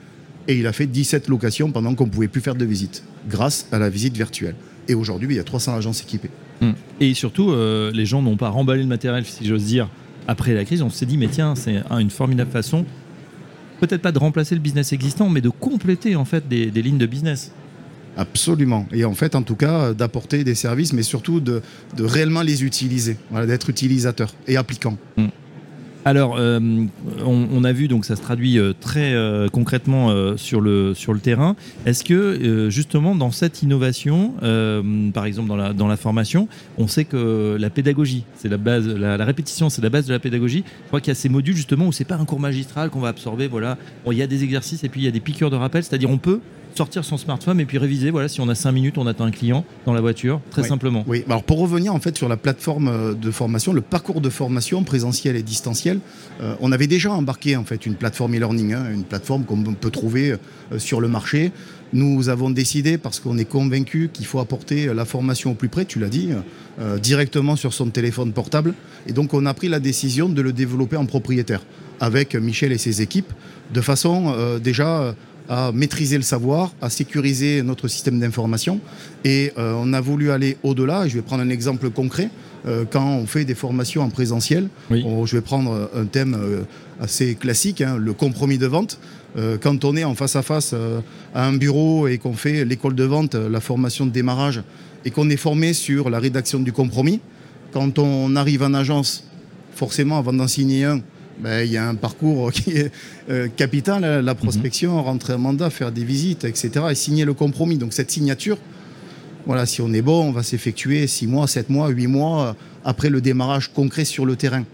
et 0.49 0.57
il 0.57 0.67
a 0.67 0.73
fait 0.73 0.87
17 0.87 1.29
locations 1.29 1.71
pendant 1.71 1.95
qu'on 1.95 2.07
ne 2.07 2.11
pouvait 2.11 2.29
plus 2.29 2.41
faire 2.41 2.55
de 2.55 2.65
visite, 2.65 3.03
grâce 3.29 3.67
à 3.73 3.79
la 3.79 3.91
visite 3.91 4.17
virtuelle. 4.17 4.55
Et 4.89 4.95
aujourd'hui, 4.95 5.29
il 5.31 5.37
y 5.37 5.41
a 5.41 5.45
300 5.45 5.77
agences 5.77 6.03
équipées. 6.03 6.31
Hmm. 6.61 6.73
Et 7.01 7.13
surtout, 7.15 7.53
les 7.93 8.07
gens 8.07 8.23
n'ont 8.23 8.37
pas 8.37 8.49
remballé 8.49 8.83
le 8.83 8.89
matériel, 8.89 9.25
si 9.25 9.45
j'ose 9.47 9.65
dire, 9.65 9.89
après 10.29 10.55
la 10.55 10.65
crise. 10.65 10.83
On 10.83 10.91
s'est 10.91 11.07
dit, 11.07 11.19
mais 11.19 11.29
tiens, 11.29 11.55
c'est 11.55 11.83
une 11.91 12.11
formidable 12.11 12.51
façon, 12.51 12.87
peut-être 13.81 14.03
pas 14.03 14.13
de 14.13 14.19
remplacer 14.19 14.55
le 14.55 14.61
business 14.61 14.93
existant, 14.93 15.29
mais 15.29 15.41
de 15.41 15.51
compléter 15.51 16.17
en 16.17 16.25
fait 16.25 16.49
des 16.49 16.71
lignes 16.71 16.99
de 16.99 17.07
business. 17.07 17.53
Absolument. 18.17 18.87
Et 18.93 19.05
en 19.05 19.15
fait, 19.15 19.35
en 19.35 19.43
tout 19.43 19.57
cas, 19.57 19.93
d'apporter 19.93 20.43
des 20.43 20.55
services, 20.55 20.93
mais 20.93 21.03
surtout 21.03 21.41
de, 21.41 21.61
réellement 21.99 22.43
les 22.43 22.65
utiliser, 22.65 23.19
d'être 23.47 23.69
utilisateur 23.69 24.35
et 24.49 24.57
applicant. 24.57 24.97
Mm. 25.17 25.27
Alors, 26.07 26.37
euh, 26.39 26.61
on, 27.27 27.65
a 27.65 27.73
vu, 27.73 27.89
donc 27.89 28.05
ça 28.05 28.15
se 28.15 28.23
traduit 28.23 28.61
euh, 28.61 28.73
très 28.81 29.13
euh, 29.13 29.49
concrètement 29.49 30.37
sur, 30.37 30.61
le, 30.61 30.95
sur 30.95 31.13
le 31.13 31.19
terrain. 31.19 31.57
Est-ce 31.85 32.05
que, 32.05 32.69
justement, 32.71 33.17
dans 33.17 33.33
cette 33.33 33.65
innovation, 33.65 34.35
par 35.13 35.27
exemple 35.27 35.49
dans 35.49 35.57
la, 35.57 35.73
dans 35.73 35.89
la 35.89 35.97
formation, 35.97 36.47
on 36.79 36.87
sait 36.87 37.05
que 37.05 37.57
la 37.59 37.71
pédagogie, 37.71 38.23
c'est 38.37 38.49
la 38.49 38.57
base, 38.57 38.87
la, 38.87 39.17
répétition, 39.25 39.69
c'est 39.69 39.83
la 39.83 39.91
base 39.91 40.07
de 40.07 40.13
la 40.13 40.21
pédagogie. 40.21 40.63
Je 40.83 40.87
crois 40.87 41.01
qu'il 41.01 41.09
y 41.09 41.11
a 41.11 41.17
ces 41.17 41.29
modules, 41.29 41.57
justement, 41.57 41.89
où 41.89 41.93
c'est 41.93 42.05
pas 42.05 42.15
un 42.15 42.25
cours 42.25 42.39
magistral 42.39 42.91
qu'on 42.91 43.01
va 43.01 43.09
absorber. 43.09 43.49
Voilà, 43.49 43.77
il 44.09 44.17
y 44.17 44.23
a 44.23 44.29
des 44.29 44.45
exercices 44.45 44.85
et 44.85 44.89
puis 44.89 45.01
il 45.01 45.05
y 45.05 45.09
a 45.09 45.13
des 45.13 45.19
piqûres 45.19 45.51
de 45.51 45.57
rappel, 45.57 45.83
c'est-à-dire 45.83 46.11
on 46.11 46.19
peut 46.19 46.39
sortir 46.77 47.05
son 47.05 47.17
smartphone 47.17 47.61
et 47.61 47.65
puis 47.65 47.79
réviser. 47.79 48.11
Voilà, 48.11 48.29
si 48.29 48.41
on 48.41 48.49
a 48.49 48.55
5 48.55 48.73
minutes, 48.73 48.99
on 48.99 49.07
attend 49.07 49.25
un 49.25 49.31
client 49.31 49.65
dans 49.87 49.93
la 49.93 50.01
voiture, 50.01 50.41
très 50.51 50.63
simplement. 50.63 51.05
Oui, 51.07 51.25
alors 51.27 51.43
pour 51.43 51.59
revenir 51.59 51.95
en 51.95 52.01
fait 52.01 52.17
sur 52.17 52.29
la 52.29 52.37
plateforme 52.37 52.89
euh, 52.89 53.15
de 53.15 53.31
formation, 53.31 53.73
le 53.73 53.81
parcours 53.81 54.21
de 54.21 54.29
formation 54.29 54.85
présentiel 54.85 55.37
et 55.37 55.43
distanciel, 55.43 56.01
euh, 56.41 56.55
on 56.61 56.73
avait 56.73 56.87
déjà 56.87 57.13
embarqué 57.13 57.57
en 57.57 57.65
fait 57.65 57.87
une 57.87 57.95
plateforme 57.95 58.35
e-learning, 58.35 58.75
hein, 58.75 58.85
une 58.93 59.05
plateforme 59.05 59.45
qu'on 59.45 59.63
peut 59.63 59.91
trouver 59.91 60.33
euh, 60.73 60.79
sur 60.79 61.01
le 61.01 61.09
marché. 61.09 61.53
Nous 61.93 62.29
avons 62.29 62.51
décidé, 62.51 62.99
parce 62.99 63.21
qu'on 63.21 63.39
est 63.39 63.45
convaincu 63.45 64.11
qu'il 64.13 64.27
faut 64.27 64.41
apporter 64.41 64.93
la 64.93 65.05
formation 65.05 65.53
au 65.53 65.55
plus 65.55 65.69
près, 65.69 65.85
tu 65.85 66.01
l'as 66.01 66.09
dit, 66.09 66.31
directement 67.01 67.55
sur 67.55 67.73
son 67.73 67.91
téléphone 67.91 68.33
portable. 68.33 68.75
Et 69.07 69.13
donc 69.13 69.33
on 69.35 69.47
a 69.47 69.55
pris 69.55 69.69
la 69.69 69.79
décision 69.79 70.29
de 70.29 70.43
le 70.43 70.53
développer 70.53 70.97
en 70.97 71.07
propriétaire 71.07 71.63
avec 72.01 72.35
Michel 72.35 72.73
et 72.73 72.79
ses 72.79 73.03
équipes, 73.03 73.33
de 73.73 73.81
façon 73.81 74.35
déjà 74.61 75.15
à 75.49 75.73
maîtriser 75.73 76.17
le 76.17 76.23
savoir, 76.23 76.73
à 76.81 76.91
sécuriser 76.91 77.63
notre 77.63 77.89
système 77.89 78.19
d'information. 78.19 78.81
Et 79.25 79.53
euh, 79.59 79.75
on 79.77 79.93
a 79.93 80.01
voulu 80.01 80.31
aller 80.31 80.57
au-delà. 80.63 81.07
Je 81.09 81.15
vais 81.15 81.23
prendre 81.23 81.43
un 81.43 81.51
exemple 81.51 81.91
concret. 81.91 82.31
Euh, 82.67 82.85
quand 82.89 83.07
on 83.07 83.27
fait 83.27 83.45
des 83.45 83.55
formations 83.55 84.03
en 84.03 84.11
présentiel, 84.11 84.69
je 84.91 85.37
vais 85.37 85.41
prendre 85.41 85.91
un 85.95 86.05
thème 86.07 86.37
euh, 86.39 86.63
assez 87.01 87.35
classique, 87.35 87.81
hein, 87.81 87.97
le 87.97 88.13
compromis 88.13 88.59
de 88.59 88.67
vente. 88.67 88.99
quand 89.61 89.85
on 89.85 89.97
est 89.97 90.05
en 90.05 90.15
face 90.15 90.35
à 90.35 90.43
face 90.43 90.75
à 91.35 91.47
un 91.47 91.53
bureau 91.53 92.09
et 92.09 92.17
qu'on 92.17 92.33
fait 92.33 92.65
l'école 92.65 92.95
de 92.95 93.05
vente, 93.05 93.35
la 93.35 93.61
formation 93.61 94.07
de 94.07 94.11
démarrage, 94.11 94.63
et 95.05 95.11
qu'on 95.11 95.29
est 95.29 95.37
formé 95.37 95.75
sur 95.75 96.09
la 96.09 96.19
rédaction 96.19 96.59
du 96.59 96.73
compromis, 96.73 97.21
quand 97.73 97.99
on 97.99 98.35
arrive 98.35 98.63
en 98.63 98.73
agence, 98.73 99.25
forcément, 99.75 100.17
avant 100.17 100.33
d'en 100.33 100.49
signer 100.49 100.85
un, 100.85 101.01
ben, 101.39 101.65
il 101.65 101.71
y 101.71 101.77
a 101.77 101.89
un 101.89 101.95
parcours 101.95 102.53
qui 102.53 102.73
est 102.73 102.93
euh, 103.31 103.49
capital, 103.49 104.05
hein, 104.05 104.23
la 104.23 104.35
prospection, 104.35 105.03
rentrer 105.03 105.35
un 105.35 105.39
mandat, 105.39 105.71
faire 105.71 105.93
des 105.93 106.05
visites, 106.05 106.45
etc. 106.45 106.87
et 106.91 106.95
signer 106.95 107.25
le 107.25 107.35
compromis. 107.35 107.77
Donc 107.79 107.93
cette 107.93 108.11
signature, 108.11 108.59
voilà, 109.47 109.67
si 109.67 109.81
on 109.81 109.93
est 109.93 110.03
bon, 110.03 110.29
on 110.29 110.33
va 110.33 110.43
s'effectuer 110.43 111.07
6 111.07 111.27
mois, 111.27 111.47
7 111.47 111.71
mois, 111.71 111.89
8 111.89 112.07
mois 112.07 112.57
après 112.85 113.11
le 113.11 113.21
démarrage 113.21 113.73
concret 113.73 114.05
sur 114.05 114.27
le 114.27 114.37
terrain. 114.37 114.65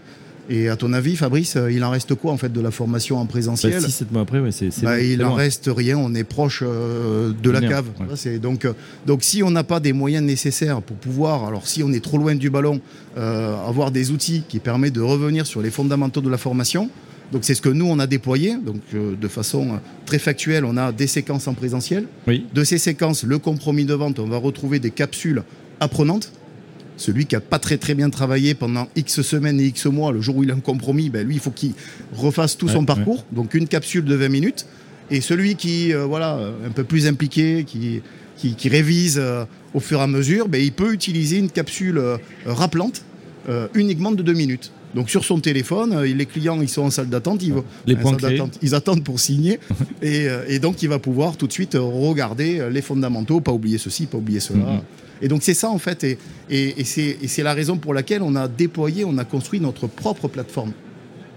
Et 0.49 0.67
à 0.67 0.75
ton 0.75 0.91
avis, 0.91 1.15
Fabrice, 1.15 1.55
euh, 1.55 1.71
il 1.71 1.83
en 1.83 1.89
reste 1.89 2.15
quoi 2.15 2.33
en 2.33 2.37
fait 2.37 2.51
de 2.51 2.59
la 2.59 2.71
formation 2.71 3.17
en 3.17 3.25
présentiel 3.25 3.81
6-7 3.81 3.99
bah, 4.01 4.07
mois 4.11 4.21
après, 4.23 4.51
c'est. 4.51 4.83
Bah, 4.83 4.99
il 4.99 5.23
en 5.23 5.33
reste 5.33 5.69
rien, 5.73 5.97
on 5.97 6.13
est 6.13 6.25
proche 6.25 6.63
euh, 6.65 7.31
de 7.41 7.49
la 7.49 7.61
cave. 7.61 7.85
donc, 8.41 8.65
euh, 8.65 8.73
donc 9.05 9.23
si 9.23 9.41
on 9.41 9.51
n'a 9.51 9.63
pas 9.63 9.79
des 9.79 9.93
moyens 9.93 10.23
nécessaires 10.23 10.81
pour 10.81 10.97
pouvoir, 10.97 11.45
alors 11.45 11.67
si 11.67 11.81
on 11.83 11.93
est 11.93 12.03
trop 12.03 12.17
loin 12.17 12.35
du 12.35 12.49
ballon, 12.49 12.81
avoir 13.15 13.91
des 13.91 14.11
outils 14.11 14.43
qui 14.47 14.59
permettent 14.59 14.93
de 14.93 15.01
revenir 15.01 15.45
sur 15.45 15.61
les 15.61 15.71
fondamentaux 15.71 16.21
de 16.21 16.29
la 16.29 16.37
formation, 16.37 16.89
donc 17.31 17.43
c'est 17.43 17.55
ce 17.55 17.61
que 17.61 17.69
nous 17.69 17.85
on 17.85 17.99
a 17.99 18.07
déployé. 18.07 18.57
Donc 18.57 18.81
de 18.93 19.27
façon 19.27 19.79
très 20.05 20.19
factuelle, 20.19 20.65
on 20.65 20.77
a 20.77 20.91
des 20.91 21.07
séquences 21.07 21.47
en 21.47 21.53
présentiel. 21.53 22.05
De 22.27 22.63
ces 22.63 22.77
séquences, 22.77 23.23
le 23.23 23.37
compromis 23.39 23.85
de 23.85 23.93
vente, 23.93 24.19
on 24.19 24.27
va 24.27 24.37
retrouver 24.37 24.79
des 24.79 24.91
capsules 24.91 25.43
apprenantes 25.79 26.31
celui 26.97 27.25
qui 27.25 27.35
n'a 27.35 27.41
pas 27.41 27.59
très 27.59 27.77
très 27.77 27.95
bien 27.95 28.09
travaillé 28.09 28.53
pendant 28.53 28.87
X 28.95 29.21
semaines 29.21 29.59
et 29.59 29.65
X 29.65 29.85
mois, 29.87 30.11
le 30.11 30.21
jour 30.21 30.37
où 30.37 30.43
il 30.43 30.51
a 30.51 30.53
un 30.53 30.59
compromis, 30.59 31.09
ben 31.09 31.25
lui, 31.25 31.35
il 31.35 31.41
faut 31.41 31.51
qu'il 31.51 31.73
refasse 32.13 32.57
tout 32.57 32.69
son 32.69 32.85
parcours. 32.85 33.25
Donc 33.31 33.53
une 33.53 33.67
capsule 33.67 34.05
de 34.05 34.15
20 34.15 34.29
minutes. 34.29 34.65
Et 35.11 35.21
celui 35.21 35.55
qui, 35.55 35.93
euh, 35.93 36.05
voilà, 36.05 36.39
un 36.65 36.71
peu 36.71 36.83
plus 36.83 37.07
impliqué, 37.07 37.65
qui, 37.65 38.01
qui, 38.37 38.69
révise 38.69 39.19
euh, 39.19 39.45
au 39.73 39.79
fur 39.79 39.99
et 39.99 40.03
à 40.03 40.07
mesure, 40.07 40.47
ben, 40.47 40.61
il 40.61 40.71
peut 40.71 40.93
utiliser 40.93 41.37
une 41.37 41.49
capsule 41.49 41.97
euh, 41.97 42.17
rappelante 42.45 43.03
uniquement 43.73 44.13
de 44.13 44.23
2 44.23 44.31
minutes. 44.31 44.71
Donc 44.95 45.09
sur 45.09 45.25
son 45.25 45.39
téléphone, 45.39 46.01
les 46.03 46.25
clients 46.25 46.61
ils 46.61 46.69
sont 46.69 46.83
en 46.83 46.89
salle 46.91 47.09
d'attente, 47.09 47.41
ils, 47.41 47.53
les 47.87 47.97
ils 48.61 48.75
attendent 48.75 49.03
pour 49.03 49.19
signer, 49.19 49.59
et, 50.01 50.27
et, 50.47 50.59
donc 50.59 50.83
il 50.83 50.89
va 50.89 50.99
pouvoir 50.99 51.35
tout 51.35 51.47
de 51.47 51.51
suite 51.51 51.75
regarder 51.79 52.67
les 52.71 52.81
fondamentaux, 52.81 53.41
pas 53.41 53.51
oublier 53.51 53.77
ceci, 53.77 54.05
pas 54.05 54.17
oublier 54.17 54.39
cela. 54.39 54.59
Mm-hmm. 54.59 54.81
Et 55.23 55.27
donc 55.29 55.41
c'est 55.41 55.53
ça 55.53 55.69
en 55.69 55.77
fait, 55.77 56.03
et, 56.03 56.17
et, 56.49 56.83
c'est 56.83 57.43
la 57.43 57.53
raison 57.53 57.77
pour 57.77 57.93
laquelle 57.93 58.21
on 58.21 58.35
a 58.35 58.47
déployé, 58.47 59.05
on 59.05 59.17
a 59.17 59.23
construit 59.23 59.59
notre 59.61 59.87
propre 59.87 60.27
plateforme 60.27 60.73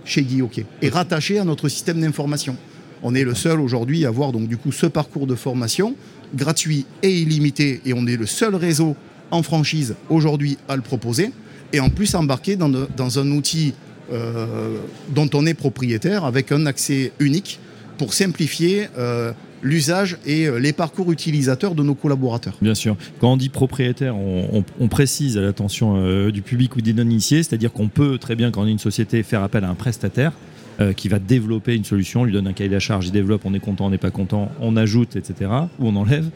chez 0.04 0.22
Guy 0.22 0.42
et 0.82 0.88
rattaché 0.88 1.38
à 1.38 1.44
notre 1.44 1.68
système 1.68 2.00
d'information. 2.00 2.56
On 3.02 3.14
est 3.14 3.24
le 3.24 3.34
seul 3.34 3.60
aujourd'hui 3.60 4.04
à 4.04 4.08
avoir 4.08 4.32
donc 4.32 4.48
du 4.48 4.56
coup 4.56 4.72
ce 4.72 4.86
parcours 4.86 5.26
de 5.26 5.34
formation 5.34 5.94
gratuit 6.34 6.86
et 7.02 7.20
illimité, 7.20 7.80
et 7.84 7.92
on 7.92 8.06
est 8.06 8.16
le 8.16 8.26
seul 8.26 8.54
réseau 8.56 8.96
en 9.30 9.42
franchise 9.42 9.94
aujourd'hui 10.08 10.58
à 10.68 10.76
le 10.76 10.82
proposer, 10.82 11.30
et 11.72 11.80
en 11.80 11.90
plus 11.90 12.14
embarqué 12.14 12.56
dans, 12.56 13.18
un 13.18 13.30
outil 13.30 13.74
euh, 14.12 14.78
dont 15.08 15.28
on 15.34 15.46
est 15.46 15.54
propriétaire 15.54 16.24
avec 16.24 16.52
un 16.52 16.66
accès 16.66 17.12
unique 17.18 17.58
pour 17.98 18.14
simplifier 18.14 18.88
euh, 18.98 19.32
l'usage 19.62 20.18
et 20.26 20.46
euh, 20.46 20.58
les 20.58 20.72
parcours 20.72 21.10
utilisateurs 21.10 21.74
de 21.74 21.82
nos 21.82 21.94
collaborateurs. 21.94 22.56
Bien 22.60 22.74
sûr. 22.74 22.96
Quand 23.20 23.32
on 23.32 23.36
dit 23.36 23.48
propriétaire, 23.48 24.14
on, 24.16 24.88
précise 24.88 25.36
à 25.38 25.40
l'attention 25.40 26.28
du 26.30 26.42
public 26.42 26.76
ou 26.76 26.80
des 26.80 26.92
non-initiés, 26.92 27.42
c'est-à-dire 27.42 27.72
qu'on 27.72 27.88
peut 27.88 28.18
très 28.18 28.36
bien, 28.36 28.50
quand 28.50 28.62
on 28.62 28.66
est 28.66 28.72
une 28.72 28.78
société, 28.78 29.22
faire 29.22 29.42
appel 29.42 29.64
à 29.64 29.68
un 29.68 29.74
prestataire. 29.74 30.32
Euh, 30.78 30.92
qui 30.92 31.08
va 31.08 31.18
développer 31.18 31.74
une 31.74 31.84
solution, 31.84 32.20
on 32.20 32.24
lui 32.24 32.34
donne 32.34 32.46
un 32.46 32.52
cahier 32.52 32.68
de 32.68 32.78
charge, 32.78 33.06
il 33.06 33.12
développe, 33.12 33.42
on 33.46 33.54
est 33.54 33.60
content, 33.60 33.86
on 33.86 33.90
n'est 33.90 33.96
pas 33.96 34.10
content, 34.10 34.52
on 34.60 34.76
ajoute, 34.76 35.16
etc., 35.16 35.50
ou 35.78 35.88
on 35.88 35.96
enlève. 35.96 36.28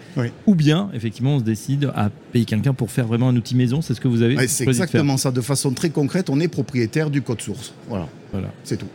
Ou 0.46 0.54
bien, 0.54 0.88
effectivement, 0.94 1.34
on 1.34 1.38
se 1.40 1.44
décide 1.44 1.90
à 1.94 2.08
payer 2.32 2.46
quelqu'un 2.46 2.72
pour 2.72 2.90
faire 2.90 3.06
vraiment 3.06 3.28
un 3.28 3.36
outil 3.36 3.54
maison, 3.54 3.82
c'est 3.82 3.92
ce 3.92 4.00
que 4.00 4.08
vous 4.08 4.22
avez 4.22 4.48
C'est 4.48 4.66
exactement 4.66 5.18
ça, 5.18 5.30
de 5.30 5.42
façon 5.42 5.72
très 5.72 5.90
concrète, 5.90 6.30
on 6.30 6.40
est 6.40 6.48
propriétaire 6.48 7.10
du 7.10 7.20
code 7.20 7.42
source. 7.42 7.74
Voilà, 7.88 8.08
voilà. 8.32 8.48
c'est 8.64 8.78
tout. 8.78 8.86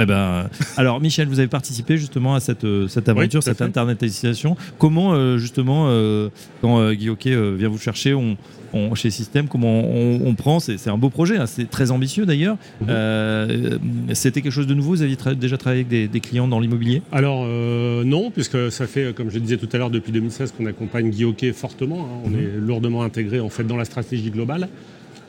Eh 0.00 0.06
ben, 0.06 0.48
alors 0.78 1.00
Michel, 1.00 1.28
vous 1.28 1.38
avez 1.40 1.48
participé 1.48 1.98
justement 1.98 2.34
à 2.34 2.40
cette, 2.40 2.64
euh, 2.64 2.88
cette 2.88 3.08
aventure, 3.08 3.42
cette 3.42 3.58
fait. 3.58 3.64
internationalisation. 3.64 4.56
Comment 4.78 5.12
euh, 5.12 5.36
justement, 5.36 5.86
euh, 5.88 6.28
quand 6.62 6.80
euh, 6.80 6.94
euh, 7.26 7.54
vient 7.58 7.68
vous 7.68 7.76
chercher 7.78 8.14
on, 8.14 8.36
on- 8.72 8.94
chez 8.94 9.10
Système, 9.10 9.46
comment 9.46 9.80
on, 9.84 10.20
on 10.24 10.34
prend 10.34 10.58
C'est 10.58 10.88
un 10.88 10.96
beau 10.96 11.10
projet, 11.10 11.36
hein, 11.36 11.46
c'est 11.46 11.68
très 11.68 11.90
ambitieux 11.90 12.24
d'ailleurs. 12.24 12.56
Euh, 12.88 13.78
C'était 14.14 14.40
quelque 14.42 14.52
chose 14.52 14.66
de 14.66 14.74
nouveau 14.74 14.90
Vous 14.92 15.02
aviez 15.02 15.16
tra- 15.16 15.34
déjà 15.34 15.56
travaillé 15.58 15.80
avec 15.82 15.88
des, 15.88 16.08
des 16.08 16.20
clients 16.20 16.48
dans 16.48 16.60
l'immobilier 16.60 17.02
Alors 17.12 17.44
euh, 17.46 18.02
non, 18.04 18.30
puisque 18.30 18.70
ça 18.72 18.86
fait, 18.86 19.14
comme 19.14 19.28
je 19.28 19.34
le 19.34 19.40
disais 19.42 19.56
tout 19.58 19.68
à 19.72 19.76
l'heure, 19.78 19.90
depuis 19.90 20.12
2016 20.12 20.54
qu'on 20.56 20.66
accompagne 20.66 21.10
Guy 21.10 21.24
Hockey 21.24 21.52
fortement. 21.52 22.04
hein. 22.06 22.20
On 22.24 22.30
Mhm. 22.30 22.38
est 22.38 22.58
lourdement 22.58 23.02
intégré 23.02 23.40
en 23.40 23.48
fait 23.50 23.64
dans 23.64 23.76
la 23.76 23.84
stratégie 23.84 24.30
globale, 24.30 24.68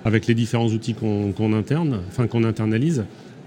avec 0.05 0.27
les 0.27 0.33
différents 0.33 0.67
outils 0.67 0.93
qu'on 0.93 1.31
qu'on 1.33 1.51
interne, 1.53 1.99
enfin 2.09 2.27
qu'on 2.27 2.43
internalise. 2.45 3.03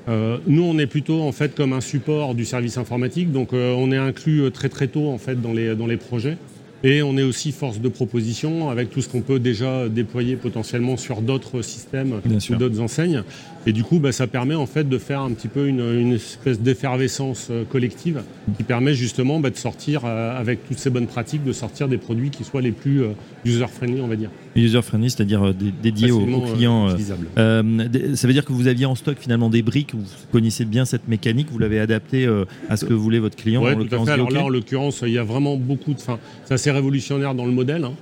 Euh, 0.08 0.38
nous, 0.46 0.62
on 0.62 0.78
est 0.78 0.87
plutôt 0.87 1.23
en 1.23 1.32
fait 1.32 1.54
comme 1.54 1.73
un 1.73 1.80
support 1.80 2.34
du 2.34 2.44
service 2.44 2.76
informatique, 2.76 3.32
donc 3.32 3.52
euh, 3.52 3.75
on 3.76 3.90
est 3.90 3.96
inclus 3.96 4.42
euh, 4.42 4.50
très 4.50 4.68
très 4.68 4.88
tôt 4.88 5.08
en 5.08 5.18
fait 5.18 5.40
dans 5.40 5.52
les 5.52 5.75
dans 5.75 5.87
les 5.87 5.96
projets. 5.96 6.37
Et 6.87 7.02
on 7.02 7.16
est 7.16 7.23
aussi 7.23 7.50
force 7.50 7.80
de 7.80 7.88
proposition 7.88 8.68
avec 8.68 8.90
tout 8.90 9.00
ce 9.00 9.08
qu'on 9.08 9.23
peut 9.23 9.38
déjà 9.38 9.88
déployer 9.88 10.37
potentiellement 10.37 10.99
sur 10.99 11.23
d'autres 11.23 11.62
systèmes 11.62 12.20
Bien 12.23 12.37
ou 12.50 12.56
d'autres 12.56 12.78
enseignes. 12.80 13.23
Et 13.66 13.73
du 13.73 13.84
coup, 13.84 14.00
bah, 14.00 14.12
ça 14.12 14.26
permet 14.26 14.54
en 14.54 14.66
fait 14.66 14.87
de 14.87 14.99
faire 14.99 15.23
un 15.23 15.30
petit 15.30 15.49
peu 15.49 15.66
une, 15.66 15.80
une 15.80 16.12
espèce 16.12 16.61
d'effervescence 16.61 17.50
collective 17.70 18.23
qui 18.58 18.64
permet 18.64 18.92
justement 18.92 19.40
bah, 19.40 19.49
de 19.49 19.56
sortir, 19.56 20.02
euh, 20.04 20.38
avec 20.38 20.68
toutes 20.68 20.76
ces 20.76 20.90
bonnes 20.90 21.06
pratiques, 21.06 21.42
de 21.42 21.54
sortir 21.54 21.88
des 21.88 21.96
produits 21.96 22.28
qui 22.28 22.44
soient 22.44 22.61
les 22.61 22.73
plus 22.73 23.02
user-friendly, 23.46 24.02
on 24.02 24.08
va 24.08 24.16
dire. 24.16 24.28
User-friendly, 24.56 25.11
c'est-à-dire 25.11 25.42
euh, 25.46 25.52
dé- 25.52 25.73
dédié 25.82 26.11
aux, 26.11 26.20
clients. 26.54 26.88
euh. 26.88 26.96
Euh, 27.38 28.14
ça 28.14 28.26
veut 28.26 28.32
dire 28.32 28.44
que 28.44 28.52
vous 28.52 28.66
aviez 28.66 28.87
en 28.87 28.94
stock 28.94 29.16
finalement 29.18 29.50
des 29.50 29.62
briques, 29.62 29.94
vous 29.94 30.04
connaissez 30.32 30.64
bien 30.64 30.84
cette 30.84 31.08
mécanique, 31.08 31.49
vous 31.50 31.58
l'avez 31.58 31.80
adapté 31.80 32.26
euh, 32.26 32.44
à 32.68 32.76
ce 32.76 32.84
que 32.84 32.94
voulait 32.94 33.18
votre 33.18 33.37
client. 33.37 33.62
Tout 33.62 33.94
à 33.94 34.04
fait. 34.04 34.11
Alors 34.12 34.30
là, 34.30 34.44
en 34.44 34.49
l'occurrence, 34.49 35.02
il 35.06 35.12
y 35.12 35.18
a 35.18 35.25
vraiment 35.25 35.56
beaucoup 35.56 35.92
de. 35.92 35.99
Enfin, 35.99 36.18
c'est 36.44 36.54
assez 36.54 36.70
révolutionnaire 36.70 37.34
dans 37.34 37.46
le 37.46 37.52
modèle, 37.52 37.84
hein, 37.84 37.94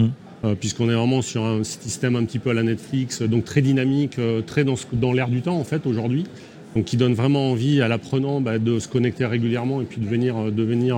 euh, 0.44 0.54
puisqu'on 0.54 0.90
est 0.90 0.94
vraiment 0.94 1.22
sur 1.22 1.44
un 1.44 1.64
système 1.64 2.16
un 2.16 2.24
petit 2.24 2.38
peu 2.38 2.50
à 2.50 2.54
la 2.54 2.62
Netflix, 2.62 3.22
donc 3.22 3.44
très 3.44 3.62
dynamique, 3.62 4.18
très 4.46 4.64
dans, 4.64 4.74
dans 4.92 5.12
l'air 5.12 5.28
du 5.28 5.40
temps 5.42 5.56
en 5.58 5.64
fait 5.64 5.86
aujourd'hui. 5.86 6.24
Donc, 6.74 6.86
qui 6.86 6.96
donne 6.96 7.14
vraiment 7.14 7.50
envie 7.50 7.82
à 7.82 7.88
l'apprenant 7.88 8.40
bah, 8.40 8.58
de 8.58 8.78
se 8.78 8.88
connecter 8.88 9.26
régulièrement 9.26 9.82
et 9.82 9.84
puis 9.84 10.00
de 10.00 10.06
venir, 10.06 10.36
euh, 10.36 10.50
de 10.50 10.62
venir 10.62 10.96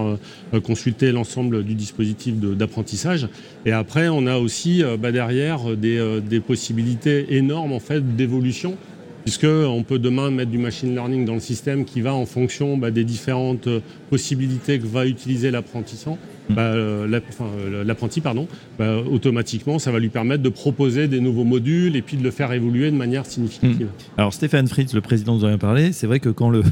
euh, 0.54 0.60
consulter 0.60 1.10
l'ensemble 1.10 1.64
du 1.64 1.74
dispositif 1.74 2.36
d'apprentissage. 2.36 3.28
Et 3.66 3.72
après, 3.72 4.08
on 4.08 4.26
a 4.26 4.36
aussi 4.36 4.84
euh, 4.84 4.96
bah, 4.96 5.10
derrière 5.10 5.76
des, 5.76 6.20
des 6.20 6.40
possibilités 6.40 7.34
énormes 7.36 7.72
en 7.72 7.80
fait 7.80 8.16
d'évolution 8.16 8.76
puisque 9.24 9.44
on 9.44 9.82
peut 9.82 9.98
demain 9.98 10.30
mettre 10.30 10.50
du 10.50 10.58
machine 10.58 10.94
learning 10.94 11.24
dans 11.24 11.34
le 11.34 11.40
système 11.40 11.84
qui 11.84 12.00
va 12.00 12.14
en 12.14 12.26
fonction 12.26 12.76
bah, 12.76 12.90
des 12.90 13.04
différentes 13.04 13.66
euh, 13.66 13.80
possibilités 14.10 14.78
que 14.78 14.86
va 14.86 15.06
utiliser 15.06 15.50
l'apprentissant, 15.50 16.18
Mm. 16.48 16.54
bah, 16.54 16.62
euh, 16.62 17.20
euh, 17.40 17.84
l'apprenti, 17.84 18.20
pardon, 18.20 18.46
bah, 18.78 18.98
automatiquement, 18.98 19.78
ça 19.78 19.90
va 19.90 19.98
lui 19.98 20.10
permettre 20.10 20.42
de 20.42 20.48
proposer 20.48 21.08
des 21.08 21.20
nouveaux 21.20 21.44
modules 21.44 21.96
et 21.96 22.02
puis 22.02 22.16
de 22.16 22.22
le 22.22 22.30
faire 22.30 22.52
évoluer 22.52 22.90
de 22.90 22.96
manière 22.96 23.26
significative. 23.26 23.88
Alors 24.18 24.32
Stéphane 24.32 24.68
Fritz, 24.68 24.94
le 24.94 25.00
président, 25.00 25.36
nous 25.36 25.44
en 25.44 25.52
a 25.52 25.58
parlé. 25.58 25.92
C'est 25.92 26.06
vrai 26.06 26.20
que 26.20 26.28
quand 26.28 26.50
le 26.50 26.62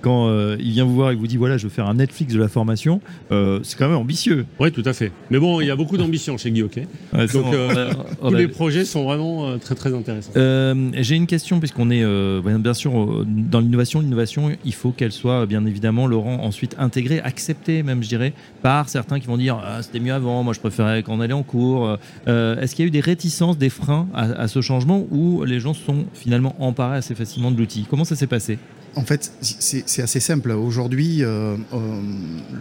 quand 0.00 0.28
euh, 0.28 0.56
il 0.60 0.70
vient 0.72 0.84
vous 0.84 0.94
voir 0.94 1.10
et 1.10 1.14
vous 1.16 1.26
dit 1.26 1.36
voilà, 1.36 1.56
je 1.58 1.64
veux 1.64 1.68
faire 1.72 1.86
un 1.88 1.94
Netflix 1.94 2.32
de 2.34 2.38
la 2.38 2.48
formation, 2.48 3.00
euh, 3.32 3.60
c'est 3.62 3.78
quand 3.78 3.88
même 3.88 3.96
ambitieux. 3.98 4.46
Oui, 4.60 4.70
tout 4.72 4.82
à 4.84 4.92
fait. 4.92 5.12
Mais 5.30 5.38
bon, 5.38 5.60
il 5.60 5.66
y 5.66 5.70
a 5.70 5.76
beaucoup 5.76 5.96
d'ambition 5.96 6.36
chez 6.38 6.50
Guy 6.50 6.62
Hockey. 6.62 6.86
Ouais, 7.12 7.26
Donc, 7.28 7.46
on- 7.46 7.52
euh, 7.52 7.92
Tous 8.20 8.34
a- 8.34 8.38
les 8.38 8.48
projets 8.48 8.84
sont 8.84 9.04
vraiment 9.04 9.48
euh, 9.48 9.56
très 9.58 9.74
très 9.74 9.94
intéressants. 9.94 10.32
Euh, 10.36 10.90
J'ai 10.94 11.16
une 11.16 11.26
question 11.26 11.58
puisqu'on 11.60 11.90
est 11.90 12.02
euh, 12.02 12.40
bien 12.58 12.74
sûr 12.74 12.92
dans 13.26 13.60
l'innovation. 13.60 14.00
L'innovation, 14.00 14.50
il 14.64 14.74
faut 14.74 14.90
qu'elle 14.92 15.12
soit 15.12 15.46
bien 15.46 15.64
évidemment, 15.66 16.06
Laurent, 16.06 16.40
ensuite 16.42 16.74
intégrée, 16.78 17.20
acceptée 17.20 17.82
même, 17.82 18.02
je 18.02 18.08
dirais, 18.08 18.32
par 18.62 18.88
certains 18.88 19.20
qui 19.20 19.26
vont 19.26 19.36
dire 19.36 19.60
ah, 19.64 19.82
c'était 19.82 20.00
mieux 20.00 20.12
avant. 20.14 20.42
Moi, 20.42 20.52
je 20.54 20.60
préférais 20.60 21.02
quand 21.02 21.14
on 21.14 21.20
allait 21.20 21.32
en 21.34 21.42
cours. 21.42 21.96
Euh, 22.28 22.60
Est-ce 22.60 22.74
qu'il 22.74 22.84
y 22.84 22.86
a 22.86 22.88
eu 22.88 22.90
des 22.92 23.00
réticences, 23.00 23.58
des 23.58 23.70
freins 23.70 24.06
à, 24.14 24.24
à 24.24 24.48
ce 24.48 24.60
changement 24.60 25.06
ou 25.10 25.44
les 25.44 25.60
gens 25.60 25.74
se 25.74 25.82
sont 25.84 26.04
finalement 26.14 26.54
emparés 26.58 26.96
assez 26.98 27.14
facilement 27.14 27.50
de 27.50 27.58
l'outil? 27.58 27.86
Comment 27.88 28.04
ça 28.04 28.16
s'est 28.16 28.26
passé? 28.26 28.58
En 28.94 29.04
fait, 29.04 29.32
c'est 29.40 30.02
assez 30.02 30.20
simple. 30.20 30.50
Aujourd'hui, 30.50 31.22
euh, 31.22 31.56
euh, 31.72 32.00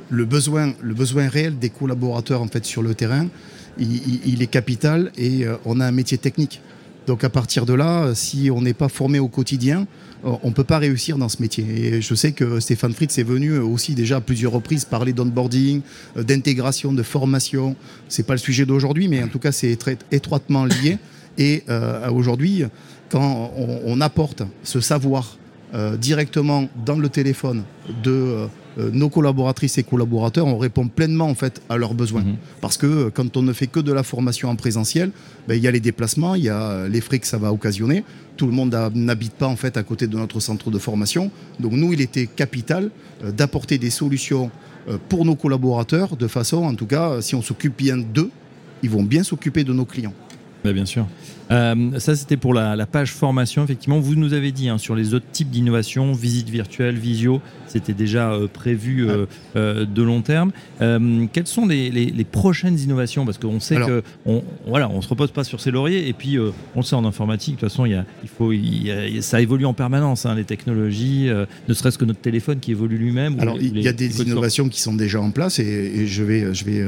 le, 0.10 0.26
besoin, 0.26 0.74
le 0.82 0.94
besoin 0.94 1.28
réel 1.28 1.58
des 1.58 1.70
collaborateurs 1.70 2.42
en 2.42 2.48
fait, 2.48 2.66
sur 2.66 2.82
le 2.82 2.94
terrain, 2.94 3.28
il, 3.80 4.42
est 4.42 4.48
capital 4.48 5.12
et 5.18 5.46
euh, 5.46 5.56
on 5.66 5.80
a 5.80 5.86
un 5.86 5.92
métier 5.92 6.18
technique. 6.18 6.62
Donc 7.06 7.24
à 7.24 7.30
partir 7.30 7.66
de 7.66 7.74
là, 7.74 8.14
si 8.14 8.50
on 8.52 8.62
n'est 8.62 8.74
pas 8.74 8.90
formé 8.90 9.20
au 9.20 9.30
quotidien, 9.30 9.88
on 10.24 10.50
ne 10.50 10.54
peut 10.54 10.66
pas 10.66 10.78
réussir 10.78 11.18
dans 11.18 11.30
ce 11.30 11.42
métier. 11.42 11.66
Et 11.96 12.02
je 12.02 12.16
sais 12.16 12.34
que 12.34 12.60
Stéphane 12.60 12.94
Fritz 12.94 13.18
est 13.18 13.24
venu 13.24 13.58
aussi 13.60 13.96
déjà 13.96 14.18
à 14.18 14.22
plusieurs 14.22 14.52
reprises 14.52 14.84
parler 14.84 15.14
d'onboarding, 15.14 15.82
d'intégration, 16.18 16.92
de 16.92 17.04
formation. 17.04 17.76
C'est 18.10 18.24
pas 18.24 18.34
le 18.34 18.40
sujet 18.40 18.66
d'aujourd'hui, 18.66 19.08
mais 19.08 19.24
en 19.24 19.30
tout 19.30 19.40
cas 19.40 19.54
c'est 19.54 19.78
étroitement 20.12 20.66
lié. 20.66 20.98
Et 21.38 21.64
aujourd'hui, 22.12 22.66
quand 23.10 23.54
on 23.56 24.02
apporte 24.02 24.44
ce 24.64 24.82
savoir 24.82 25.38
euh, 25.74 25.98
directement 25.98 26.70
dans 26.86 26.98
le 26.98 27.10
téléphone 27.10 27.64
de 28.04 28.12
euh, 28.12 28.48
euh, 28.80 28.90
nos 28.94 29.10
collaboratrices 29.10 29.78
et 29.78 29.84
collaborateurs, 29.84 30.46
on 30.46 30.58
répond 30.58 30.88
pleinement 30.88 31.26
en 31.26 31.36
fait 31.36 31.62
à 31.68 31.78
leurs 31.78 31.94
besoins. 31.94 32.22
Mhm. 32.22 32.36
Parce 32.62 32.78
que 32.78 33.10
quand 33.10 33.36
on 33.36 33.42
ne 33.42 33.54
fait 33.54 33.68
que 33.68 33.80
de 33.80 33.92
la 33.92 34.04
formation 34.04 34.50
en 34.50 34.56
présentiel, 34.56 35.12
ben, 35.48 35.56
il 35.56 35.64
y 35.64 35.68
a 35.68 35.72
les 35.72 35.80
déplacements, 35.80 36.36
il 36.36 36.44
y 36.44 36.50
a 36.50 36.88
les 36.88 37.02
frais 37.02 37.20
que 37.20 37.28
ça 37.28 37.38
va 37.38 37.52
occasionner. 37.52 38.04
Tout 38.36 38.46
le 38.46 38.52
monde 38.52 38.76
n'habite 38.94 39.34
pas 39.34 39.48
en 39.48 39.56
fait 39.56 39.78
à 39.78 39.84
côté 39.84 40.06
de 40.06 40.16
notre 40.16 40.40
centre 40.40 40.70
de 40.70 40.78
formation. 40.78 41.32
Donc 41.60 41.72
nous, 41.72 41.92
il 41.94 42.02
était 42.02 42.28
capital 42.28 42.92
euh, 43.24 43.32
d'apporter 43.32 43.78
des 43.78 43.90
solutions 43.90 44.52
pour 45.10 45.26
nos 45.26 45.36
collaborateurs, 45.36 46.16
de 46.16 46.28
façon, 46.28 46.64
en 46.64 46.74
tout 46.74 46.86
cas, 46.86 47.20
si 47.20 47.36
on 47.36 47.42
s'occupe 47.42 47.78
bien 47.78 47.98
d'eux, 47.98 48.30
ils 48.82 48.90
vont 48.90 49.04
bien 49.04 49.22
s'occuper 49.22 49.66
de 49.66 49.74
nos 49.74 49.84
clients. 49.84 50.14
Bien 50.64 50.86
sûr. 50.86 51.06
Euh, 51.51 51.98
ça, 52.00 52.16
c'était 52.16 52.38
pour 52.38 52.54
la, 52.54 52.75
la 52.75 52.86
page 52.86 53.12
formation. 53.13 53.63
Effectivement, 53.63 54.00
vous 54.00 54.16
nous 54.16 54.34
avez 54.34 54.51
dit 54.51 54.68
hein, 54.70 54.77
sur 54.77 54.96
les 54.96 55.13
autres 55.13 55.25
types 55.32 55.50
d'innovation, 55.50 56.12
visite 56.13 56.50
virtuelle, 56.50 56.96
visio, 56.98 57.42
c'était 57.68 57.94
déjà 57.94 58.32
euh, 58.32 58.48
prévu 58.48 59.08
euh, 59.56 59.86
de 59.86 60.01
long 60.04 60.22
terme. 60.22 60.51
Quelles 60.80 61.48
sont 61.48 61.66
les, 61.66 61.89
les- 61.89 62.08
les 62.12 62.24
prochaines 62.24 62.77
innovations? 62.80 63.25
Parce 63.25 63.38
qu'on 63.38 63.60
sait 63.60 63.75
Alors- 63.77 63.88
que 63.88 64.04
on, 64.25 64.44
voilà, 64.68 64.89
on 64.89 65.01
se 65.01 65.08
repose 65.10 65.32
pas 65.32 65.44
sur 65.44 65.60
ses 65.62 65.72
lauriers. 65.72 66.08
Et 66.08 66.13
puis, 66.13 66.38
on 66.39 66.80
le 66.80 66.84
sait 66.84 66.96
en 66.96 67.06
informatique, 67.06 67.56
de 67.56 67.60
toute 67.62 67.70
façon, 67.70 67.86
il, 67.86 67.92
y 67.94 67.96
a, 67.96 68.06
il 68.24 68.30
faut, 68.30 68.51
il 68.51 68.86
y 68.88 68.92
a- 68.92 69.22
ça 69.22 69.42
évolue 69.42 69.66
en 69.66 69.74
permanence, 69.74 70.25
hein, 70.25 70.36
les 70.36 70.44
technologies, 70.44 71.30
ne 71.68 71.74
serait-ce 71.74 71.98
que 71.98 72.06
notre 72.06 72.20
téléphone 72.22 72.60
qui 72.60 72.72
évolue 72.72 72.98
lui-même. 72.98 73.38
Alors, 73.39 73.58
il 73.62 73.80
y 73.80 73.88
a 73.88 73.94
des 73.94 74.22
innovations 74.22 74.68
qui 74.70 74.82
sont 74.82 74.94
déjà 74.94 75.22
en 75.22 75.32
place 75.32 75.60
et, 75.60 75.63
et 75.63 76.08
je 76.08 76.24
vais, 76.24 76.54
je 76.54 76.66
vais 76.66 76.84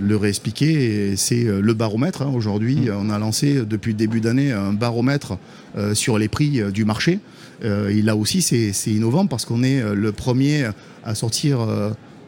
le 0.00 0.16
réexpliquer. 0.16 1.16
C'est 1.16 1.44
le 1.44 1.74
baromètre. 1.74 2.22
hein. 2.22 2.32
Aujourd'hui, 2.34 2.76
Mm. 2.76 2.88
euh, 2.88 2.96
on 2.98 3.10
a 3.10 3.18
lancé 3.18 3.64
depuis 3.64 3.94
début 3.96 4.20
d'année 4.20 4.52
un 4.52 4.72
baromètre 4.72 5.38
euh, 5.76 5.94
sur 5.94 6.18
les 6.18 6.28
prix 6.28 6.60
euh, 6.60 6.70
du 6.70 6.84
marché. 6.84 7.18
Euh, 7.64 7.88
et 7.88 8.02
là 8.02 8.14
aussi, 8.14 8.42
c'est 8.42 8.72
innovant 8.90 9.26
parce 9.26 9.44
qu'on 9.44 9.62
est 9.62 9.82
le 9.94 10.12
premier 10.12 10.68
à 11.04 11.14
sortir 11.14 11.58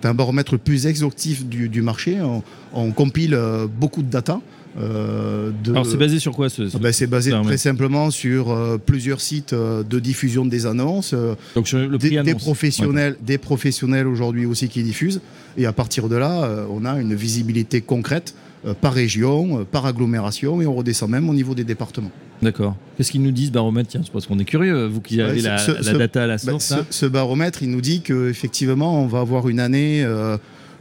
un 0.04 0.14
baromètre 0.14 0.52
le 0.52 0.58
plus 0.58 0.86
exhaustif 0.86 1.44
du, 1.46 1.68
du 1.68 1.82
marché. 1.82 2.18
On, 2.20 2.42
on 2.72 2.92
compile 2.92 3.38
beaucoup 3.80 4.02
de 4.02 4.10
data. 4.10 4.40
euh, 4.80 5.50
de, 5.64 5.72
Alors, 5.72 5.86
c'est 5.86 5.96
basé 5.96 6.18
sur 6.18 6.32
quoi 6.34 6.48
ce, 6.48 6.62
Ah 6.74 6.78
ben, 6.80 6.92
c'est 6.92 7.06
basé 7.06 7.32
très 7.44 7.58
simplement 7.58 8.10
sur 8.10 8.50
euh, 8.50 8.78
plusieurs 8.78 9.20
sites 9.20 9.52
euh, 9.52 9.82
de 9.82 9.98
diffusion 9.98 10.44
des 10.46 10.66
annonces, 10.66 11.14
Donc, 11.54 11.66
sur 11.68 11.78
le 11.78 11.98
prix 11.98 12.10
des, 12.10 12.14
des 12.22 12.30
annonce. 12.30 12.42
professionnels, 12.42 13.16
des 13.24 13.38
professionnels 13.38 14.06
aujourd'hui 14.06 14.46
aussi 14.46 14.68
qui 14.68 14.82
diffusent. 14.82 15.20
Et 15.56 15.66
à 15.66 15.72
partir 15.72 16.08
de 16.08 16.16
là, 16.16 16.64
on 16.70 16.84
a 16.84 17.00
une 17.00 17.14
visibilité 17.14 17.80
concrète 17.80 18.34
par 18.80 18.92
région, 18.92 19.60
euh, 19.60 19.64
par 19.64 19.86
agglomération, 19.86 20.60
et 20.62 20.66
on 20.66 20.74
redescend 20.74 21.10
même 21.10 21.28
au 21.28 21.34
niveau 21.34 21.54
des 21.54 21.64
départements. 21.64 22.10
D'accord. 22.42 22.76
Qu'est-ce 22.96 23.10
qu'ils 23.10 23.22
nous 23.22 23.32
disent, 23.32 23.50
baromètre 23.52 23.88
Tiens, 23.90 24.00
c'est 24.04 24.12
parce 24.12 24.26
qu'on 24.26 24.38
est 24.38 24.44
curieux, 24.44 24.86
vous 24.86 25.00
qui 25.00 25.20
avez 25.20 25.36
Ouais, 25.40 25.42
la, 25.42 25.58
ce- 25.58 25.72
la 25.72 25.82
ce- 25.82 25.96
data 25.96 26.22
à 26.22 26.26
la 26.26 26.34
Bah, 26.36 26.52
source. 26.52 26.64
ce, 26.66 26.74
là. 26.74 26.80
ce 26.90 27.06
baromètre, 27.06 27.62
il 27.62 27.70
nous 27.70 27.80
dit 27.80 28.00
qu'effectivement, 28.00 29.02
on 29.02 29.06
va 29.06 29.20
avoir 29.20 29.48
une 29.48 29.58
année 29.60 30.04
euh, 30.04 30.36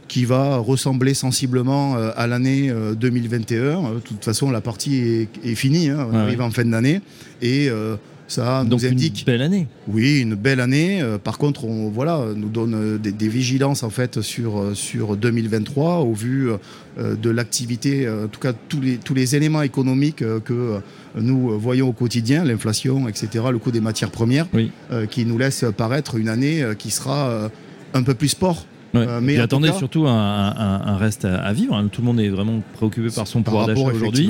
qui 0.06 0.24
va 0.24 0.56
ressembler 0.58 1.14
sensiblement 1.14 1.96
euh, 1.96 2.10
à 2.16 2.26
l'année 2.26 2.70
euh, 2.70 2.94
2021. 2.94 3.56
Euh, 3.56 3.94
De 3.96 4.00
toute 4.00 4.24
façon, 4.24 4.50
la 4.50 4.60
partie 4.60 4.96
est, 4.98 5.28
est 5.44 5.54
finie, 5.54 5.88
hein, 5.88 6.06
on 6.08 6.14
Ouais, 6.14 6.20
arrive 6.20 6.40
en 6.42 6.50
fin 6.50 6.64
d'année, 6.64 7.00
et 7.42 7.68
euh, 7.68 7.96
ça 8.28 8.62
Donc, 8.64 8.82
nous 8.82 8.86
indique 8.86 9.20
une 9.20 9.24
belle 9.26 9.42
année. 9.42 9.66
Oui, 9.88 10.20
une 10.20 10.34
belle 10.34 10.60
année. 10.60 11.00
Euh, 11.02 11.18
par 11.18 11.38
contre, 11.38 11.64
on 11.64 11.88
voilà, 11.88 12.22
nous 12.36 12.48
donne 12.50 12.74
euh, 12.74 12.98
des, 12.98 13.10
des 13.10 13.28
vigilances 13.28 13.82
en 13.82 13.90
fait 13.90 14.20
sur 14.20 14.58
euh, 14.58 14.74
sur 14.74 15.16
2023 15.16 15.98
au 16.00 16.12
vu 16.12 16.50
de 16.98 17.30
l'activité, 17.30 18.08
en 18.08 18.26
tout 18.28 18.40
cas 18.40 18.52
tous 18.52 18.80
les 18.80 18.96
tous 18.96 19.14
les 19.14 19.36
éléments 19.36 19.62
économiques 19.62 20.16
que 20.44 20.80
nous 21.14 21.58
voyons 21.58 21.88
au 21.88 21.92
quotidien, 21.92 22.44
l'inflation, 22.44 23.08
etc., 23.08 23.44
le 23.52 23.58
coût 23.58 23.70
des 23.70 23.80
matières 23.80 24.10
premières, 24.10 24.46
Oui. 24.52 24.72
qui 25.10 25.24
nous 25.24 25.38
laisse 25.38 25.64
paraître 25.76 26.16
une 26.16 26.28
année 26.28 26.64
qui 26.76 26.90
sera 26.90 27.50
un 27.94 28.02
peu 28.02 28.14
plus 28.14 28.28
sport 28.28 28.66
Ouais. 28.94 29.04
Euh, 29.06 29.20
mais 29.22 29.38
attendez 29.38 29.68
cas- 29.68 29.74
surtout 29.74 30.06
un, 30.06 30.12
un- 30.56 30.80
un 30.86 30.96
reste 30.96 31.24
à, 31.26 31.36
à 31.36 31.52
vivre. 31.52 31.74
hein. 31.74 31.88
Tout 31.92 32.00
le 32.00 32.06
monde 32.06 32.20
est 32.20 32.30
vraiment 32.30 32.60
préoccupé 32.74 33.08
par 33.14 33.26
son 33.26 33.42
Par 33.42 33.52
pouvoir 33.52 33.66
d'achat 33.66 33.80
aujourd'hui. 33.94 34.26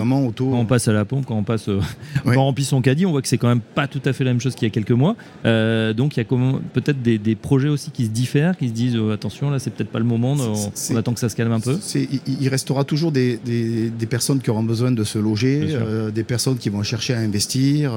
Quand 0.51 0.59
on 0.59 0.65
passe 0.67 0.89
à 0.89 0.93
la 0.93 1.05
pompe, 1.05 1.27
quand 1.27 1.37
on 1.37 1.45
passe, 1.45 1.69
euh, 1.69 1.79
quand 2.25 2.31
Ouais. 2.31 2.37
on 2.37 2.45
remplit 2.45 2.65
son 2.65 2.81
caddie, 2.83 3.07
on 3.07 3.13
voit 3.13 3.23
que 3.23 3.29
c'est 3.29 3.39
quand 3.39 3.47
même 3.49 3.61
pas 3.61 3.87
tout 3.87 4.01
à 4.05 4.13
fait 4.13 4.25
la 4.25 4.33
même 4.33 4.41
chose 4.41 4.57
qu'il 4.57 4.67
y 4.67 4.71
a 4.71 4.73
quelques 4.73 4.91
mois. 4.91 5.15
Euh, 5.47 5.93
donc 5.93 6.17
il 6.17 6.21
y 6.21 6.23
a 6.23 6.27
peut-être 6.73 7.01
des, 7.03 7.19
des 7.19 7.35
projets 7.37 7.69
aussi 7.69 7.91
qui 7.93 8.05
se 8.07 8.11
diffèrent, 8.11 8.57
qui 8.57 8.69
se 8.69 8.73
disent 8.73 8.97
euh, 8.97 9.13
attention 9.13 9.51
là 9.51 9.59
c'est 9.61 9.71
peut-être 9.71 9.91
pas 9.91 10.01
le 10.01 10.05
moment, 10.05 10.35
on, 10.39 10.97
attend 10.97 11.13
que 11.15 11.21
ça 11.21 11.29
se 11.29 11.37
calme 11.37 11.53
un 11.53 11.61
peu. 11.61 11.79
Il- 11.95 12.09
il 12.41 12.49
restera 12.49 12.83
toujours 12.85 13.13
des, 13.13 13.39
des- 13.45 13.91
des 13.91 14.07
personnes 14.07 14.41
qui 14.41 14.51
auront 14.51 14.63
besoin 14.65 14.91
de 14.91 15.05
se 15.05 15.19
loger, 15.19 15.69
des 16.13 16.25
personnes 16.25 16.57
qui 16.59 16.69
vont 16.69 16.83
chercher 16.83 17.15
à 17.15 17.19
investir, 17.19 17.93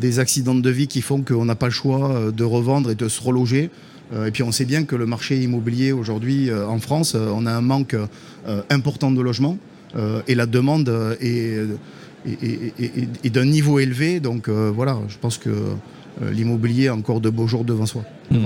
des 0.00 0.18
accidents 0.18 0.54
de 0.54 0.70
vie 0.70 0.86
qui 0.86 1.02
font 1.02 1.22
qu'on 1.22 1.44
n'a 1.44 1.54
pas 1.54 1.66
le 1.66 1.72
choix 1.72 2.30
de 2.34 2.44
revendre 2.44 2.90
et 2.90 2.94
de 2.94 3.08
se 3.08 3.22
reloger. 3.22 3.70
Euh, 4.12 4.26
et 4.26 4.30
puis 4.30 4.42
on 4.42 4.50
sait 4.52 4.64
bien 4.64 4.84
que 4.84 4.96
le 4.96 5.06
marché 5.06 5.40
immobilier 5.40 5.92
aujourd'hui 5.92 6.50
euh, 6.50 6.66
en 6.66 6.78
France, 6.78 7.14
euh, 7.14 7.28
on 7.34 7.46
a 7.46 7.52
un 7.52 7.60
manque 7.60 7.96
important 8.70 9.10
de 9.10 9.20
logements 9.20 9.58
et 10.28 10.34
la 10.34 10.46
demande 10.46 10.88
est, 11.20 11.26
est- 12.26 12.44
est- 12.44 12.72
est- 12.78 12.98
est- 12.98 13.08
est 13.26 13.30
d'un 13.30 13.44
niveau 13.44 13.78
élevé. 13.80 14.20
Donc 14.20 14.48
voilà, 14.48 14.98
je 15.08 15.18
pense 15.18 15.36
que 15.36 15.50
l'immobilier 16.32 16.88
a 16.88 16.94
encore 16.94 17.20
de 17.20 17.28
beaux 17.28 17.46
jours 17.48 17.64
devant 17.64 17.86
soi. 17.86 18.02
Mhm. 18.30 18.38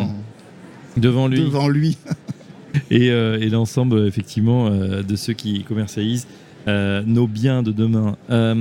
Devant, 0.97 1.28
Devant 1.28 1.28
lui 1.28 1.40
devant 1.40 1.68
lui. 1.68 1.99
et, 2.90 3.06
et 3.06 3.49
l'ensemble 3.50 4.06
effectivement 4.06 4.71
de 4.71 5.16
ceux 5.16 5.35
qui 5.35 5.62
commercialisent 5.64 6.26
euh, 6.68 7.02
nos 7.06 7.26
biens 7.26 7.62
de 7.62 7.73
demain. 7.73 8.16
Euh, 8.30 8.54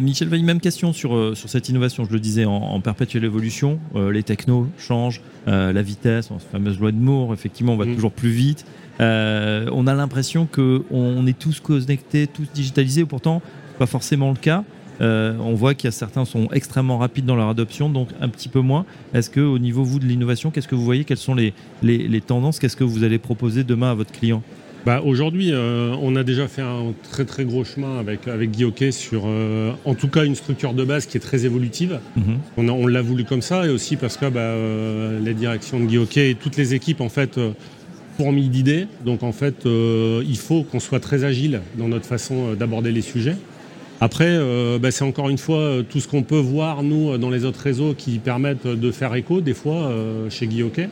Michel 0.00 0.28
Vaille, 0.28 0.42
même 0.42 0.60
question 0.60 0.92
sur, 0.92 1.14
euh, 1.14 1.34
sur 1.34 1.48
cette 1.48 1.68
innovation, 1.68 2.04
je 2.04 2.12
le 2.12 2.20
disais, 2.20 2.44
en, 2.44 2.54
en 2.54 2.80
perpétuelle 2.80 3.24
évolution. 3.24 3.78
Euh, 3.94 4.10
les 4.12 4.22
technos 4.22 4.68
changent, 4.78 5.20
la 5.46 5.82
vitesse, 5.82 6.30
la 6.30 6.38
fameuse 6.38 6.78
loi 6.80 6.90
de 6.92 6.96
Moore, 6.96 7.32
effectivement, 7.32 7.74
on 7.74 7.76
va 7.76 7.84
Mm. 7.86 7.94
toujours 7.94 8.12
plus 8.12 8.30
vite. 8.30 8.64
On 8.98 9.86
a 9.86 9.94
l'impression 9.94 10.46
qu'on 10.50 10.82
on 10.90 11.26
est 11.26 11.38
tous 11.38 11.60
connectés, 11.60 12.26
tous 12.26 12.46
digitalisés, 12.54 13.04
pourtant, 13.04 13.42
pas 13.78 13.86
forcément 13.86 14.30
le 14.30 14.36
cas. 14.36 14.64
On 15.00 15.54
voit 15.54 15.74
qu'il 15.74 15.86
y 15.86 15.88
a 15.88 15.92
certains 15.92 16.24
sont 16.24 16.48
extrêmement 16.52 16.96
rapides 16.98 17.26
dans 17.26 17.36
leur 17.36 17.48
adoption, 17.50 17.90
donc 17.90 18.08
un 18.20 18.28
petit 18.30 18.48
peu 18.48 18.60
moins. 18.60 18.86
Est-ce 19.14 19.28
que 19.30 19.40
au 19.40 19.58
niveau 19.58 19.84
vous 19.84 19.98
de 19.98 20.06
l'innovation, 20.06 20.50
qu'est-ce 20.50 20.66
que 20.68 20.74
vous 20.74 20.84
voyez? 20.84 21.04
Quelles 21.04 21.18
sont 21.18 21.34
les, 21.34 21.52
les, 21.82 22.08
les 22.08 22.20
tendances? 22.22 22.58
Qu'est-ce 22.58 22.76
que 22.76 22.84
vous 22.84 23.04
allez 23.04 23.18
proposer 23.18 23.62
demain 23.62 23.90
à 23.90 23.94
votre 23.94 24.10
client? 24.12 24.42
Bah, 24.86 25.02
Aujourd'hui, 25.04 25.50
euh, 25.50 25.96
on 26.00 26.14
a 26.14 26.22
déjà 26.22 26.46
fait 26.46 26.62
un 26.62 26.94
très 27.10 27.24
très 27.24 27.44
gros 27.44 27.64
chemin 27.64 27.98
avec, 27.98 28.28
avec 28.28 28.52
Guy 28.52 28.62
Hockey 28.62 28.92
sur 28.92 29.24
euh, 29.26 29.72
en 29.84 29.96
tout 29.96 30.06
cas 30.06 30.24
une 30.24 30.36
structure 30.36 30.74
de 30.74 30.84
base 30.84 31.06
qui 31.06 31.16
est 31.16 31.20
très 31.20 31.44
évolutive. 31.44 31.98
Mhm. 32.14 32.68
On, 32.68 32.86
l'a 32.86 33.02
voulu 33.02 33.24
comme 33.24 33.42
ça 33.42 33.66
et 33.66 33.68
aussi 33.68 33.96
parce 33.96 34.16
que 34.16 34.26
bah, 34.26 34.38
euh, 34.38 35.18
la 35.24 35.32
direction 35.32 35.80
de 35.80 35.86
Guy 35.86 35.98
Hockey 35.98 36.30
et 36.30 36.34
toutes 36.36 36.56
les 36.56 36.72
équipes 36.74 37.00
en 37.00 37.08
fait 37.08 37.36
euh, 37.36 37.50
fourmillent 38.16 38.48
d'idées. 38.48 38.86
Donc 39.04 39.24
en 39.24 39.32
fait, 39.32 39.64
il 39.66 40.38
faut 40.38 40.62
qu'on 40.62 40.78
soit 40.78 41.00
très 41.00 41.24
agile 41.24 41.62
dans 41.76 41.88
notre 41.88 42.06
façon 42.06 42.54
d'aborder 42.54 42.92
les 42.92 43.02
sujets. 43.02 43.34
Après, 44.00 44.28
euh, 44.28 44.78
bah, 44.78 44.90
c'est 44.90 45.04
encore 45.04 45.30
une 45.30 45.38
fois 45.38 45.78
tout 45.88 46.00
ce 46.00 46.08
qu'on 46.08 46.22
peut 46.22 46.38
voir 46.38 46.82
nous 46.82 47.16
dans 47.18 47.30
les 47.30 47.44
autres 47.44 47.60
réseaux 47.60 47.94
qui 47.94 48.18
permettent 48.18 48.66
de 48.66 48.90
faire 48.90 49.14
écho 49.14 49.40
des 49.40 49.54
fois 49.54 49.86
euh, 49.86 50.28
chez 50.28 50.46
Guy 50.46 50.62
Hockey. 50.62 50.88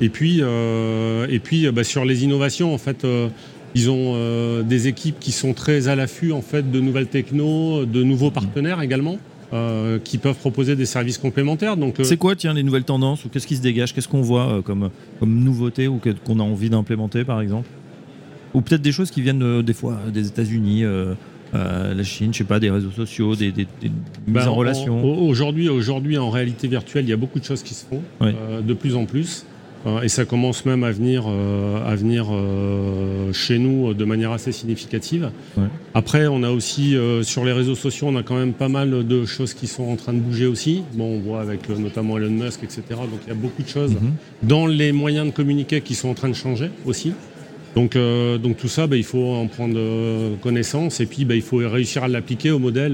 Et 0.00 0.08
puis, 0.08 0.38
euh, 0.40 1.26
et 1.28 1.38
puis 1.38 1.66
euh, 1.66 1.72
bah, 1.72 1.84
sur 1.84 2.04
les 2.04 2.24
innovations, 2.24 2.74
en 2.74 2.78
fait, 2.78 3.04
euh, 3.04 3.28
ils 3.74 3.90
ont 3.90 4.14
euh, 4.16 4.62
des 4.62 4.88
équipes 4.88 5.16
qui 5.20 5.32
sont 5.32 5.52
très 5.54 5.88
à 5.88 5.94
l'affût 5.96 6.32
en 6.32 6.42
fait 6.42 6.70
de 6.70 6.80
nouvelles 6.80 7.06
technos, 7.06 7.84
de 7.84 8.02
nouveaux 8.02 8.30
partenaires 8.30 8.80
également, 8.82 9.18
euh, 9.52 9.98
qui 10.02 10.18
peuvent 10.18 10.36
proposer 10.38 10.76
des 10.76 10.86
services 10.86 11.18
complémentaires. 11.18 11.76
Donc, 11.76 11.96
C'est 12.02 12.16
quoi, 12.16 12.34
tiens, 12.36 12.54
les 12.54 12.62
nouvelles 12.62 12.84
tendances 12.84 13.24
ou 13.24 13.28
qu'est-ce 13.28 13.46
qui 13.46 13.56
se 13.56 13.62
dégage 13.62 13.94
Qu'est-ce 13.94 14.08
qu'on 14.08 14.22
voit 14.22 14.60
comme, 14.64 14.90
comme 15.20 15.38
nouveauté 15.44 15.88
ou 15.88 16.00
qu'on 16.26 16.40
a 16.40 16.42
envie 16.42 16.70
d'implémenter, 16.70 17.24
par 17.24 17.40
exemple? 17.40 17.68
Ou 18.54 18.60
peut-être 18.60 18.82
des 18.82 18.92
choses 18.92 19.10
qui 19.10 19.22
viennent 19.22 19.62
des 19.62 19.72
fois 19.72 19.98
des 20.12 20.26
États-Unis, 20.26 20.84
euh, 20.84 21.14
la 21.54 22.02
Chine, 22.02 22.32
je 22.34 22.38
sais 22.38 22.44
pas, 22.44 22.60
des 22.60 22.70
réseaux 22.70 22.90
sociaux, 22.90 23.34
des, 23.36 23.52
des- 23.52 23.66
des 23.80 23.88
mises 23.88 23.94
bah, 24.26 24.50
en 24.50 24.54
relation. 24.54 25.02
au- 25.04 25.28
Aujourd'hui, 25.28 25.68
aujourd'hui, 25.70 26.18
en 26.18 26.28
réalité 26.30 26.66
virtuelle, 26.68 27.04
il 27.04 27.10
y 27.10 27.14
a 27.14 27.16
beaucoup 27.16 27.38
de 27.38 27.44
choses 27.44 27.62
qui 27.62 27.72
se 27.74 27.84
font 27.86 28.02
Oui. 28.20 28.30
euh, 28.34 28.60
de 28.60 28.74
plus 28.74 28.94
en 28.96 29.04
plus. 29.06 29.46
Euh, 29.84 30.02
et 30.02 30.08
ça 30.08 30.24
commence 30.24 30.64
même 30.64 30.84
à 30.84 30.92
venir, 30.92 31.24
euh, 31.26 31.84
à 31.84 31.96
venir 31.96 32.26
euh, 32.30 33.32
chez 33.32 33.58
nous 33.58 33.90
euh, 33.90 33.94
de 33.94 34.04
manière 34.04 34.30
assez 34.30 34.52
significative. 34.52 35.30
Ouais. 35.56 35.64
Après, 35.94 36.28
on 36.28 36.44
a 36.44 36.50
aussi 36.50 36.94
euh, 36.96 37.22
sur 37.24 37.44
les 37.44 37.50
réseaux 37.52 37.74
sociaux, 37.74 38.06
on 38.08 38.16
a 38.16 38.22
quand 38.22 38.36
même 38.36 38.52
pas 38.52 38.68
mal 38.68 39.04
de 39.06 39.24
choses 39.24 39.54
qui 39.54 39.66
sont 39.66 39.84
en 39.84 39.96
train 39.96 40.12
de 40.12 40.20
bouger 40.20 40.46
aussi. 40.46 40.84
Bon, 40.94 41.16
on 41.16 41.18
voit 41.18 41.40
avec 41.40 41.68
notamment 41.68 42.16
Elon 42.16 42.30
Musk, 42.30 42.62
etc. 42.62 42.82
Donc 42.90 43.20
il 43.26 43.28
y 43.28 43.32
a 43.32 43.34
beaucoup 43.34 43.62
de 43.62 43.68
choses 43.68 43.92
Mhm. 43.92 44.12
dans 44.44 44.66
les 44.66 44.92
moyens 44.92 45.26
de 45.26 45.32
communiquer 45.32 45.80
qui 45.80 45.94
sont 45.94 46.08
en 46.10 46.14
train 46.14 46.28
de 46.28 46.34
changer 46.34 46.70
aussi. 46.86 47.12
Donc, 47.74 47.96
donc 48.42 48.58
tout 48.58 48.68
ça, 48.68 48.86
bah, 48.86 48.96
il 48.96 49.02
faut 49.04 49.24
en 49.32 49.46
prendre 49.46 49.78
connaissance 50.42 51.00
et 51.00 51.06
puis 51.06 51.24
bah, 51.24 51.34
il 51.34 51.40
faut 51.42 51.56
réussir 51.56 52.04
à 52.04 52.08
l'appliquer 52.08 52.50
au 52.50 52.58
modèle 52.58 52.92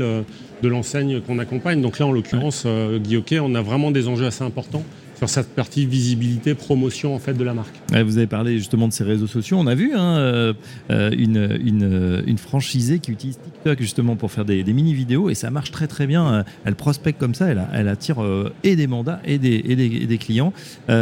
de 0.62 0.68
l'enseigne 0.68 1.20
qu'on 1.20 1.40
accompagne. 1.40 1.82
Donc 1.82 1.98
là, 1.98 2.06
en 2.06 2.12
l'occurrence, 2.12 2.64
Guy 3.02 3.16
Hockey, 3.16 3.40
on 3.40 3.56
a 3.56 3.60
vraiment 3.62 3.90
des 3.90 4.06
enjeux 4.06 4.26
assez 4.26 4.44
importants 4.44 4.84
sur 5.18 5.28
cette 5.28 5.48
partie 5.48 5.84
visibilité, 5.84 6.54
promotion 6.54 7.12
en 7.14 7.18
fait 7.18 7.34
de 7.34 7.42
la 7.42 7.52
marque. 7.52 7.74
Ouais, 7.92 8.04
vous 8.04 8.18
avez 8.18 8.28
parlé 8.28 8.56
justement 8.58 8.86
de 8.86 8.92
ces 8.92 9.02
réseaux 9.02 9.26
sociaux. 9.26 9.56
On 9.58 9.66
a 9.66 9.74
vu 9.74 9.92
hein, 9.94 10.16
euh, 10.16 10.52
euh, 10.90 11.10
une, 11.10 11.38
euh, 11.82 12.22
une 12.24 12.38
franchisée 12.38 13.00
qui 13.00 13.10
utilise 13.10 13.38
TikTok 13.38 13.80
justement 13.80 14.14
pour 14.14 14.30
faire 14.30 14.44
des, 14.44 14.62
des 14.62 14.72
mini-vidéos 14.72 15.28
et 15.28 15.34
ça 15.34 15.50
marche 15.50 15.72
très 15.72 15.88
très 15.88 16.06
bien. 16.06 16.44
Elle 16.64 16.76
prospecte 16.76 17.18
comme 17.18 17.34
ça, 17.34 17.48
elle, 17.48 17.88
attire 17.88 18.18
et 18.62 18.76
des 18.76 18.86
mandats 18.86 19.20
et 19.24 19.38
des, 19.38 19.60
et 19.66 19.74
des, 19.74 19.86
et 19.86 20.06
des 20.06 20.18
clients. 20.18 20.52
Il 20.88 20.94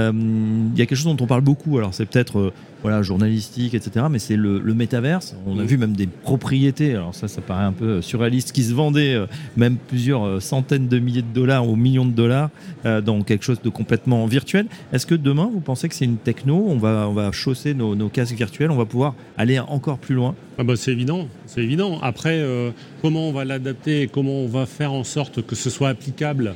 y 0.76 0.83
a 0.83 0.87
quelque 0.87 0.94
chose 0.94 1.14
dont 1.14 1.22
on 1.22 1.26
parle 1.26 1.42
beaucoup, 1.42 1.76
alors 1.76 1.92
c'est 1.92 2.07
peut-être 2.07 2.52
voilà, 2.82 3.02
journalistique, 3.02 3.74
etc., 3.74 4.06
mais 4.10 4.18
c'est 4.18 4.36
le, 4.36 4.58
le 4.60 4.74
métaverse. 4.74 5.34
On 5.46 5.58
a 5.58 5.62
Mhm. 5.62 5.66
vu 5.68 5.78
même 5.78 5.92
des 5.94 6.06
propriétés, 6.06 6.94
alors 6.94 7.14
ça, 7.14 7.26
ça 7.28 7.40
paraît 7.40 7.64
un 7.64 7.72
peu 7.72 8.00
surréaliste, 8.02 8.52
qui 8.52 8.62
se 8.62 8.72
vendaient 8.74 9.14
euh, 9.14 9.26
même 9.56 9.76
plusieurs 9.76 10.24
euh, 10.24 10.40
centaines 10.40 10.86
de 10.88 10.98
milliers 10.98 11.22
de 11.22 11.32
dollars 11.34 11.68
ou 11.68 11.74
millions 11.76 12.04
de 12.04 12.12
dollars 12.12 12.50
euh, 12.84 13.00
dans 13.00 13.22
quelque 13.22 13.44
chose 13.44 13.60
de 13.62 13.68
complètement 13.70 14.26
virtuel. 14.26 14.66
Est-ce 14.92 15.06
que 15.06 15.14
demain, 15.14 15.50
vous 15.52 15.60
pensez 15.60 15.88
que 15.88 15.94
c'est 15.94 16.04
une 16.04 16.18
techno? 16.18 16.64
On 16.68 16.76
va, 16.76 17.06
on 17.08 17.12
va 17.12 17.32
chausser 17.32 17.74
nos, 17.74 17.94
nos 17.96 18.08
casques 18.08 18.36
virtuels, 18.36 18.70
on 18.70 18.76
va 18.76 18.84
pouvoir 18.86 19.14
aller 19.36 19.58
encore 19.58 19.98
plus 19.98 20.14
loin? 20.14 20.34
Ah 20.58 20.64
bah, 20.64 20.74
c'est 20.76 20.92
évident, 20.92 21.26
c'est 21.46 21.62
évident. 21.62 21.98
Après, 22.02 22.38
euh, 22.38 22.70
comment 23.02 23.28
on 23.28 23.32
va 23.32 23.44
l'adapter 23.44 24.02
et 24.02 24.06
comment 24.06 24.32
on 24.40 24.46
va 24.48 24.64
faire 24.66 24.92
en 24.92 25.04
sorte 25.04 25.44
que 25.44 25.54
ce 25.56 25.70
soit 25.70 25.88
applicable 25.88 26.48
euh, 26.48 26.52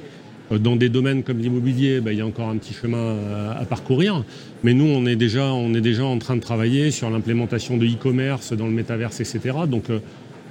dans 0.58 0.76
des 0.76 0.88
domaines 0.88 1.22
comme 1.22 1.38
l'immobilier, 1.38 2.00
bah, 2.00 2.12
il 2.12 2.18
y 2.18 2.20
a 2.20 2.26
encore 2.26 2.48
un 2.48 2.56
petit 2.56 2.74
chemin 2.74 3.16
à, 3.34 3.60
à 3.60 3.64
parcourir. 3.64 4.24
Mais 4.62 4.74
nous, 4.74 4.86
on 4.86 5.06
est 5.06 5.16
déjà, 5.16 5.52
on 5.52 5.72
est 5.74 5.80
déjà 5.80 6.04
en 6.04 6.18
train 6.18 6.36
de 6.36 6.40
travailler 6.40 6.90
sur 6.90 7.08
l'implémentation 7.08 7.76
de 7.76 7.86
e-commerce 7.86 8.52
dans 8.52 8.66
le 8.66 8.72
métaverse, 8.72 9.20
etc. 9.20 9.40
Donc 9.68 9.90
euh, 9.90 10.00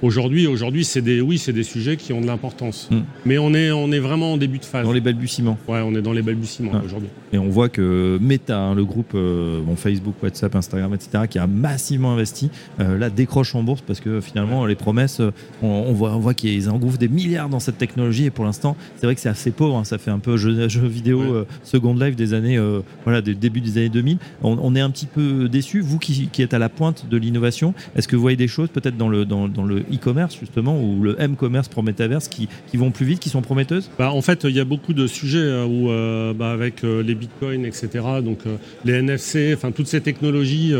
aujourd'hui, 0.02 0.46
aujourd'hui, 0.46 0.84
c'est 0.84 1.02
des, 1.02 1.20
oui, 1.20 1.38
c'est 1.38 1.52
des 1.52 1.62
sujets 1.62 1.96
qui 1.96 2.12
ont 2.12 2.20
de 2.20 2.26
l'importance. 2.26 2.88
Mm. 2.90 2.98
Mais 3.26 3.38
on 3.38 3.52
est, 3.54 3.70
on 3.70 3.90
est 3.92 3.98
vraiment 3.98 4.32
en 4.34 4.36
début 4.36 4.58
de 4.58 4.64
phase. 4.64 4.84
dans 4.84 4.92
les 4.92 5.00
balbutiements 5.00 5.58
Ouais, 5.68 5.80
on 5.84 5.94
est 5.94 6.02
dans 6.02 6.12
les 6.12 6.22
balbutiements 6.22 6.72
Ah. 6.74 6.82
aujourd'hui. 6.84 7.08
Et 7.32 7.38
on 7.38 7.48
voit 7.48 7.68
que 7.68 8.18
Meta, 8.20 8.58
hein, 8.58 8.74
le 8.74 8.84
groupe 8.84 9.12
euh, 9.14 9.60
bon, 9.62 9.76
Facebook, 9.76 10.14
WhatsApp, 10.22 10.54
Instagram, 10.56 10.92
etc., 10.94 11.24
qui 11.28 11.38
a 11.38 11.46
massivement 11.46 12.12
investi, 12.12 12.50
euh, 12.80 12.98
là 12.98 13.08
décroche 13.10 13.54
en 13.54 13.62
bourse 13.62 13.82
parce 13.86 14.00
que 14.00 14.20
finalement 14.20 14.66
les 14.66 14.74
promesses, 14.74 15.20
euh, 15.20 15.30
on, 15.62 15.68
on 15.68 15.92
voit, 15.92 16.14
on 16.14 16.18
voit 16.18 16.34
qu'ils 16.34 16.68
engouffrent 16.70 16.98
des 16.98 17.08
milliards 17.08 17.48
dans 17.48 17.60
cette 17.60 17.78
technologie 17.78 18.24
et 18.24 18.30
pour 18.30 18.44
l'instant, 18.44 18.76
c'est 18.96 19.06
vrai 19.06 19.14
que 19.14 19.20
c'est 19.20 19.28
assez 19.28 19.50
pauvre. 19.52 19.76
hein, 19.76 19.84
ça 19.84 19.98
fait 19.98 20.10
un 20.10 20.18
peu 20.18 20.36
jeu, 20.36 20.68
jeu 20.68 20.86
vidéo 20.86 21.20
Ouais. 21.20 21.30
euh, 21.30 21.44
Second 21.62 21.94
Life 21.94 22.16
des 22.16 22.34
années, 22.34 22.58
voilà, 23.04 23.20
des 23.22 23.34
début 23.34 23.60
des 23.60 23.78
années 23.78 23.88
2000. 23.88 24.18
On, 24.42 24.58
on 24.60 24.74
est 24.74 24.80
un 24.80 24.90
petit 24.90 25.06
peu 25.06 25.48
déçu. 25.48 25.80
Vous 25.80 25.98
qui, 25.98 26.28
qui 26.32 26.42
êtes 26.42 26.54
à 26.54 26.58
la 26.58 26.68
pointe 26.68 27.06
de 27.08 27.16
l'innovation, 27.16 27.74
est-ce 27.96 28.08
que 28.08 28.16
vous 28.16 28.22
voyez 28.22 28.36
des 28.36 28.48
choses 28.48 28.68
peut-être 28.70 28.96
dans 28.96 29.08
le 29.08 29.24
dans, 29.24 29.48
dans 29.48 29.64
le 29.64 29.84
e-commerce 29.92 30.36
justement 30.38 30.80
ou 30.80 31.02
le 31.02 31.20
m-commerce 31.20 31.68
pour 31.68 31.82
Metaverse 31.82 32.28
qui, 32.28 32.48
qui 32.70 32.76
vont 32.76 32.90
plus 32.90 33.06
vite, 33.06 33.20
qui 33.20 33.28
sont 33.28 33.42
prometteuses? 33.42 33.90
Bah, 33.98 34.10
en 34.12 34.22
fait, 34.22 34.44
il 34.44 34.54
y 34.56 34.60
a 34.60 34.64
beaucoup 34.64 34.92
de 34.94 35.06
sujets 35.06 35.38
euh, 35.38 35.64
où, 35.66 35.90
euh, 35.90 36.32
bah, 36.32 36.52
avec 36.52 36.84
euh, 36.84 37.02
les 37.02 37.14
bitcoins, 37.14 37.64
etc., 37.64 37.88
donc 38.24 38.38
euh, 38.46 38.56
les 38.84 38.94
NFC, 38.94 39.52
enfin 39.54 39.70
toutes 39.72 39.86
ces 39.88 40.00
technologies 40.00 40.74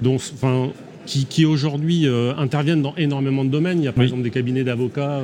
dont, 0.00 0.16
qui, 1.06 1.26
qui 1.26 1.44
aujourd'hui 1.44 2.06
interviennent 2.38 2.82
dans 2.82 2.94
énormément 2.96 3.44
de 3.44 3.50
domaines. 3.50 3.78
Il 3.80 3.84
y 3.84 3.88
a 3.88 3.92
par 3.92 4.00
Oui. 4.00 4.06
exemple 4.06 4.22
des 4.22 4.30
cabinets 4.30 4.64
d'avocats 4.64 5.20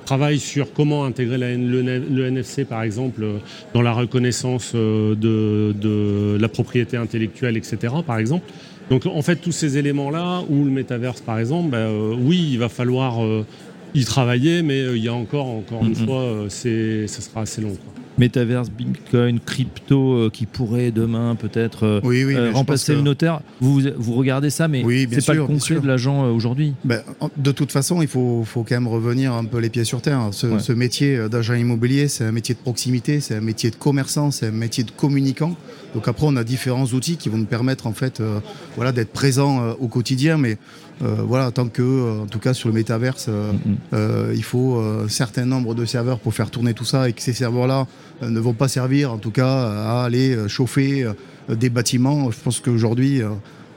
qui 0.00 0.04
travaillent 0.06 0.38
sur 0.38 0.72
comment 0.72 1.04
intégrer 1.04 1.38
la 1.38 1.54
le, 1.54 2.26
NFC, 2.26 2.64
par 2.64 2.82
exemple, 2.82 3.24
dans 3.72 3.82
la 3.82 3.92
reconnaissance 3.92 4.74
de, 4.74 5.14
de 5.16 6.36
la 6.38 6.48
propriété 6.48 6.96
intellectuelle, 6.96 7.56
etc., 7.56 7.76
par 8.06 8.18
exemple. 8.18 8.44
Donc 8.90 9.06
en 9.06 9.22
fait, 9.22 9.36
tous 9.36 9.52
ces 9.52 9.78
éléments-là, 9.78 10.42
ou 10.48 10.64
le 10.64 10.70
métaverse, 10.70 11.20
par 11.20 11.38
exemple, 11.38 11.70
bah, 11.70 11.78
euh, 11.78 12.14
oui, 12.18 12.50
il 12.52 12.58
va 12.58 12.68
falloir 12.68 13.24
euh, 13.24 13.46
y 13.94 14.04
travailler, 14.04 14.62
mais 14.62 14.80
euh, 14.80 14.96
il 14.96 15.02
y 15.02 15.08
a 15.08 15.14
encore, 15.14 15.46
encore 15.46 15.82
une 15.84 15.90
Mhm. 15.98 16.04
fois, 16.06 16.44
c'est, 16.48 17.06
ça 17.06 17.20
sera 17.22 17.42
assez 17.42 17.62
long. 17.62 17.70
quoi. 17.74 18.03
Métaverse, 18.18 18.70
Bitcoin, 18.70 19.40
crypto 19.40 20.12
euh, 20.14 20.30
qui 20.30 20.46
pourrait 20.46 20.90
demain 20.90 21.34
peut-être 21.34 21.84
euh, 21.84 22.00
Oui, 22.04 22.24
oui, 22.24 22.34
euh, 22.34 22.50
remplacer 22.52 22.94
le 22.94 23.00
notaire. 23.02 23.40
Vous, 23.60 23.80
vous 23.96 24.14
regardez 24.14 24.50
ça, 24.50 24.68
mais 24.68 24.84
Oui, 24.84 25.08
c'est 25.10 25.24
pas 25.26 25.34
le 25.34 25.44
concret 25.46 25.80
de 25.80 25.86
l'agent 25.86 26.30
aujourd'hui. 26.30 26.74
Ben, 26.84 27.02
en- 27.20 27.30
de 27.36 27.52
toute 27.52 27.72
façon, 27.72 28.02
il 28.02 28.08
faut, 28.08 28.44
faut 28.44 28.62
quand 28.62 28.74
même 28.76 28.88
revenir 28.88 29.32
un 29.32 29.44
peu 29.44 29.58
les 29.58 29.70
pieds 29.70 29.84
sur 29.84 30.00
terre. 30.00 30.28
Ce, 30.32 30.46
Ouais. 30.46 30.60
ce 30.60 30.72
métier 30.72 31.28
d'agent 31.28 31.54
immobilier, 31.54 32.08
c'est 32.08 32.24
un 32.24 32.32
métier 32.32 32.54
de 32.54 32.60
proximité, 32.60 33.20
c'est 33.20 33.34
un 33.34 33.40
métier 33.40 33.70
de 33.70 33.76
commerçant, 33.76 34.30
c'est 34.30 34.46
un 34.46 34.50
métier 34.52 34.84
de 34.84 34.90
communicant. 34.90 35.56
Donc 35.94 36.08
après, 36.08 36.26
on 36.26 36.36
a 36.36 36.44
différents 36.44 36.86
outils 36.86 37.16
qui 37.16 37.28
vont 37.28 37.38
nous 37.38 37.44
permettre 37.44 37.86
en 37.86 37.92
fait, 37.92 38.20
euh, 38.20 38.40
voilà, 38.76 38.92
d'être 38.92 39.12
présents 39.12 39.62
euh, 39.62 39.72
au 39.80 39.86
quotidien. 39.88 40.38
Mais 40.38 40.58
euh, 41.02 41.16
voilà, 41.26 41.50
tant 41.50 41.68
que, 41.68 41.82
euh, 41.82 42.22
en 42.22 42.26
tout 42.26 42.38
cas 42.38 42.54
sur 42.54 42.68
le 42.68 42.74
métaverse, 42.74 43.26
euh, 43.28 43.52
Mhm. 43.52 43.58
euh, 43.94 44.32
il 44.34 44.42
faut 44.44 44.78
un 44.78 45.08
certain 45.08 45.44
nombre 45.44 45.74
de 45.74 45.84
serveurs 45.84 46.18
pour 46.20 46.34
faire 46.34 46.50
tourner 46.50 46.74
tout 46.74 46.84
ça 46.84 47.08
et 47.08 47.12
que 47.12 47.22
ces 47.22 47.32
serveurs-là 47.32 47.86
ne 48.22 48.40
vont 48.40 48.54
pas 48.54 48.68
servir, 48.68 49.12
en 49.12 49.18
tout 49.18 49.30
cas, 49.32 49.48
à 49.48 50.04
aller 50.04 50.36
chauffer 50.48 51.06
des 51.48 51.68
bâtiments. 51.70 52.30
Je 52.30 52.36
pense 52.42 52.60
qu'aujourd'hui, 52.60 53.20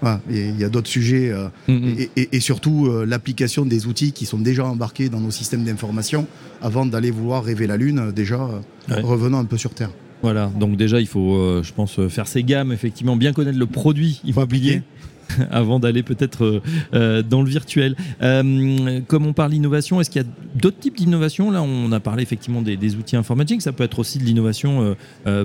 voilà, 0.02 0.22
il 0.30 0.60
y 0.60 0.64
a 0.64 0.70
d'autres 0.70 0.90
sujets. 0.90 1.32
euh, 1.32 1.48
Mhm. 1.68 1.96
et, 1.98 2.10
et- 2.22 2.30
et 2.38 2.40
surtout 2.40 2.86
euh, 2.88 3.04
l'application 3.06 3.66
des 3.66 3.88
outils 3.88 4.12
qui 4.12 4.26
sont 4.28 4.38
déjà 4.38 4.64
embarqués 4.66 5.10
dans 5.10 5.20
nos 5.20 5.32
systèmes 5.32 5.64
d'information 5.64 6.28
avant 6.62 6.86
d'aller 6.86 7.10
vouloir 7.10 7.44
rêver 7.44 7.66
la 7.66 7.78
Lune. 7.78 8.12
Déjà, 8.16 8.36
euh, 8.36 8.94
Ouais. 8.96 9.02
revenons 9.02 9.40
un 9.40 9.46
peu 9.46 9.58
sur 9.58 9.72
Terre. 9.74 9.90
Voilà, 10.24 10.52
donc 10.60 10.78
déjà 10.78 11.00
il 11.00 11.08
faut, 11.08 11.62
je 11.62 11.72
pense, 11.74 12.00
faire 12.10 12.28
ses 12.28 12.44
gammes, 12.44 12.72
effectivement, 12.72 13.16
bien 13.16 13.34
connaître 13.34 13.58
le 13.60 13.66
produit 13.68 14.20
immobilier 14.26 14.82
avant 15.52 15.80
d'aller 15.80 16.04
peut-être 16.04 16.44
euh, 16.46 16.62
euh, 16.94 17.22
dans 17.22 17.42
le 17.42 17.50
virtuel. 17.50 17.96
Euh, 18.22 19.02
comme 19.08 19.26
on 19.26 19.34
parle 19.34 19.52
d'innovation, 19.52 20.00
est-ce 20.02 20.10
qu'il 20.10 20.22
y 20.22 20.26
a 20.26 20.28
d'autres 20.56 20.80
types 20.80 20.98
d'innovation 20.98 21.52
Là, 21.52 21.62
on 21.62 21.92
a 21.92 22.00
parlé 22.00 22.24
effectivement 22.24 22.62
des, 22.62 22.96
outils 22.96 23.16
informatiques, 23.16 23.62
ça 23.62 23.72
peut 23.72 23.84
être 23.84 24.00
aussi 24.00 24.18
de 24.18 24.24
l'innovation, 24.24 24.96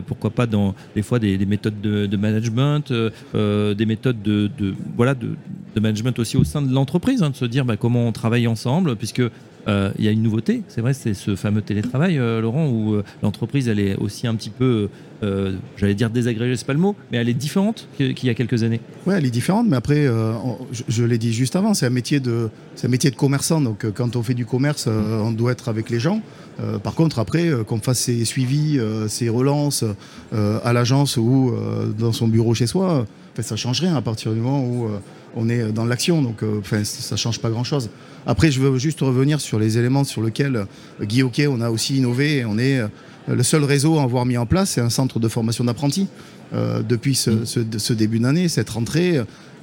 pourquoi 0.06 0.30
pas 0.30 0.46
dans 0.46 0.74
des 0.94 1.02
fois 1.02 1.18
des, 1.18 1.36
des 1.36 1.46
méthodes 1.46 1.80
de, 1.80 2.16
management, 2.16 2.92
des 2.92 3.86
méthodes 3.86 4.22
de, 4.22 4.50
voilà 4.96 5.14
de, 5.14 5.36
management 5.76 6.18
aussi 6.18 6.36
au 6.36 6.44
sein 6.44 6.62
de 6.62 6.72
l'entreprise, 6.72 7.22
hein, 7.22 7.30
de 7.30 7.36
se 7.36 7.44
dire 7.44 7.64
bah, 7.64 7.76
comment 7.76 8.06
on 8.06 8.12
travaille 8.12 8.46
ensemble, 8.46 8.96
puisque 8.96 9.22
il 9.66 10.04
y 10.04 10.08
a 10.08 10.10
une 10.10 10.22
nouveauté, 10.22 10.62
c'est 10.68 10.80
vrai, 10.80 10.94
c'est 10.94 11.14
ce 11.14 11.36
fameux 11.36 11.62
télétravail, 11.62 12.18
euh, 12.18 12.40
Laurent, 12.40 12.68
où 12.68 12.94
euh, 12.94 13.04
l'entreprise, 13.22 13.68
elle 13.68 13.78
est 13.78 13.96
aussi 13.96 14.26
un 14.26 14.34
petit 14.34 14.50
peu, 14.50 14.88
euh, 15.22 15.56
j'allais 15.76 15.94
dire 15.94 16.10
désagrégée, 16.10 16.56
c'est 16.56 16.66
pas 16.66 16.72
le 16.72 16.78
mot, 16.78 16.96
mais 17.10 17.18
elle 17.18 17.28
est 17.28 17.34
différente 17.34 17.88
qu'il 17.96 18.24
y 18.24 18.30
a 18.30 18.34
quelques 18.34 18.62
années. 18.62 18.80
Ouais, 19.06 19.14
elle 19.18 19.26
est 19.26 19.30
différente, 19.30 19.66
mais 19.68 19.76
après, 19.76 20.06
euh, 20.06 20.32
je, 20.72 20.82
je 20.88 21.04
l'ai 21.04 21.18
dit 21.18 21.32
juste 21.32 21.56
avant, 21.56 21.74
c'est 21.74 21.86
un 21.86 21.90
métier 21.90 22.20
de, 22.20 22.50
c'est 22.74 22.86
un 22.86 22.90
métier 22.90 23.10
de 23.10 23.16
commerçant. 23.16 23.60
Donc, 23.60 23.84
euh, 23.84 23.92
quand 23.94 24.16
on 24.16 24.22
fait 24.22 24.34
du 24.34 24.46
commerce, 24.46 24.86
euh, 24.88 25.20
on 25.20 25.32
doit 25.32 25.52
être 25.52 25.68
avec 25.68 25.90
les 25.90 26.00
gens. 26.00 26.20
Euh, 26.60 26.78
par 26.78 26.94
contre, 26.94 27.18
après, 27.18 27.48
euh, 27.48 27.64
qu'on 27.64 27.78
fasse 27.78 28.00
ses 28.00 28.24
suivis, 28.24 28.78
euh, 28.78 29.08
ses 29.08 29.28
relances 29.28 29.84
euh, 30.32 30.58
à 30.64 30.72
l'agence 30.72 31.16
ou 31.16 31.50
euh, 31.50 31.86
dans 31.98 32.12
son 32.12 32.28
bureau 32.28 32.54
chez 32.54 32.66
soi, 32.66 33.06
euh, 33.38 33.42
ça 33.42 33.56
change 33.56 33.80
rien 33.80 33.96
à 33.96 34.02
partir 34.02 34.32
du 34.32 34.40
moment 34.40 34.64
où 34.64 34.86
euh, 34.86 34.98
on 35.36 35.48
est 35.48 35.72
dans 35.72 35.84
l'action. 35.84 36.22
Donc, 36.22 36.42
euh, 36.42 36.60
ça 36.84 37.16
change 37.16 37.40
pas 37.40 37.50
grand-chose. 37.50 37.90
Après, 38.26 38.50
je 38.50 38.60
veux 38.60 38.78
juste 38.78 39.00
revenir 39.00 39.40
sur 39.40 39.58
les 39.58 39.78
éléments 39.78 40.04
sur 40.04 40.22
lesquels 40.22 40.56
euh, 40.56 41.04
Guy 41.04 41.22
Hockey, 41.22 41.46
on 41.46 41.60
a 41.60 41.70
aussi 41.70 41.96
innové. 41.96 42.44
On 42.44 42.58
est 42.58 42.78
euh, 42.78 42.88
le 43.28 43.42
seul 43.42 43.64
réseau 43.64 43.98
à 43.98 44.02
avoir 44.02 44.26
mis 44.26 44.36
en 44.36 44.46
place, 44.46 44.70
c'est 44.70 44.80
un 44.80 44.90
centre 44.90 45.18
de 45.20 45.28
formation 45.28 45.64
d'apprentis. 45.64 46.08
Depuis 46.52 47.14
ce, 47.14 47.92
début 47.92 48.18
d'année, 48.18 48.48
cette 48.48 48.68
rentrée, 48.68 49.22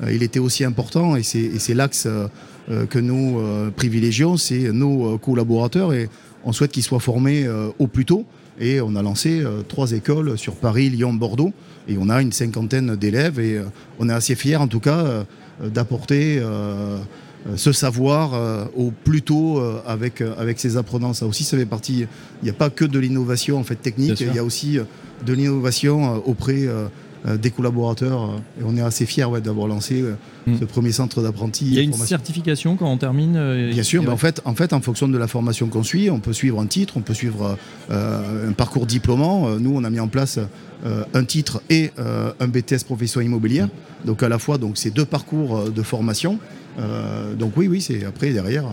il 0.10 0.24
était 0.24 0.40
aussi 0.40 0.64
important 0.64 1.16
et 1.16 1.22
c'est 1.22 1.74
l'axe 1.76 2.08
que 2.68 3.00
nous 3.00 3.40
privilégions, 3.76 4.38
c'est 4.38 4.72
nos 4.72 5.20
collaborateurs 5.20 5.94
et 5.94 6.10
on 6.46 6.52
souhaite 6.52 6.72
qu'ils 6.72 6.84
soient 6.84 7.02
formés 7.02 7.48
au 7.78 7.86
plus 7.86 8.06
tôt. 8.06 8.26
Et 8.60 8.82
on 8.82 8.96
a 8.96 9.02
lancé 9.02 9.42
euh, 9.42 9.62
trois 9.68 9.92
écoles 9.92 10.38
sur 10.38 10.56
Paris, 10.56 10.90
Lyon, 10.90 11.14
Bordeaux 11.14 11.54
et 11.88 11.98
on 12.00 12.10
a 12.10 12.22
une 12.22 12.32
cinquantaine 12.32 12.96
d'élèves 12.96 13.40
et 13.40 13.58
euh, 13.58 13.64
on 14.00 14.10
est 14.10 14.14
assez 14.14 14.36
fiers 14.36 14.58
en 14.58 14.68
tout 14.68 14.80
cas 14.82 15.00
euh, 15.00 15.24
d'apporter 15.70 16.42
ce 17.56 17.72
savoir 17.72 18.34
euh, 18.34 18.66
au 18.76 18.92
plus 18.92 19.22
tôt 19.22 19.60
euh, 19.60 19.82
avec, 19.88 20.22
euh, 20.22 20.34
avec 20.38 20.60
ces 20.60 20.78
apprenants. 20.78 21.14
Ça 21.14 21.26
aussi, 21.26 21.44
ça 21.44 21.58
fait 21.58 21.66
partie. 21.66 22.06
Il 22.42 22.46
n'y 22.46 22.50
a 22.50 22.54
pas 22.54 22.70
que 22.70 22.86
de 22.86 23.00
l'innovation 23.00 23.58
en 23.58 23.64
fait 23.64 23.76
technique, 23.76 24.20
il 24.22 24.34
y 24.34 24.40
a 24.40 24.44
aussi 24.44 24.78
de 25.26 25.34
l'innovation 25.34 26.16
auprès 26.26 26.68
des 27.40 27.52
collaborateurs. 27.52 28.24
euh, 28.24 28.62
Et 28.62 28.64
on 28.66 28.76
est 28.78 28.82
assez 28.82 29.06
fiers 29.06 29.26
ouais, 29.26 29.42
d'avoir 29.42 29.68
lancé 29.68 30.02
euh, 30.02 30.16
Mm. 30.48 30.58
ce 30.60 30.66
premier 30.66 30.92
centre 30.94 31.22
d'apprentis. 31.22 31.66
Il 31.68 31.74
y 31.74 31.80
a 31.80 31.82
une 31.82 31.92
formation. 31.92 32.08
certification 32.18 32.76
quand 32.78 32.90
on 32.90 32.98
termine 32.98 33.36
euh, 33.36 33.72
Bien 33.72 33.84
sûr, 33.84 34.02
et- 34.02 34.06
mais 34.06 34.12
en 34.12 34.18
fait, 34.18 34.42
en 34.46 34.56
fait, 34.56 34.72
en 34.74 34.80
fonction 34.82 35.08
de 35.10 35.18
la 35.18 35.28
formation 35.28 35.68
qu'on 35.68 35.84
suit, 35.84 36.10
on 36.10 36.20
peut 36.20 36.34
suivre 36.34 36.60
un 36.62 36.66
titre, 36.66 36.94
on 36.98 37.02
peut 37.02 37.14
suivre 37.14 37.58
euh, 37.92 38.50
un 38.50 38.54
parcours 38.54 38.86
diplômant. 38.86 39.48
Euh, 39.50 39.60
Nous, 39.60 39.72
on 39.76 39.84
a 39.84 39.90
mis 39.90 40.00
en 40.00 40.08
place 40.08 40.40
euh, 40.86 41.04
un 41.14 41.26
titre 41.26 41.62
et 41.70 41.92
euh, 42.00 42.32
un 42.40 42.48
BTS 42.48 42.84
profession 42.86 43.20
immobilière. 43.22 43.68
Donc 44.06 44.24
à 44.24 44.30
la 44.30 44.40
fois, 44.40 44.58
donc 44.58 44.78
c'est 44.78 44.92
deux 44.92 45.06
parcours 45.06 45.58
euh, 45.58 45.70
de 45.70 45.82
formation. 45.84 46.40
Euh, 46.80 47.36
donc 47.36 47.54
oui, 47.58 47.68
oui, 47.68 47.82
c'est 47.82 48.06
après 48.06 48.32
derrière, 48.32 48.64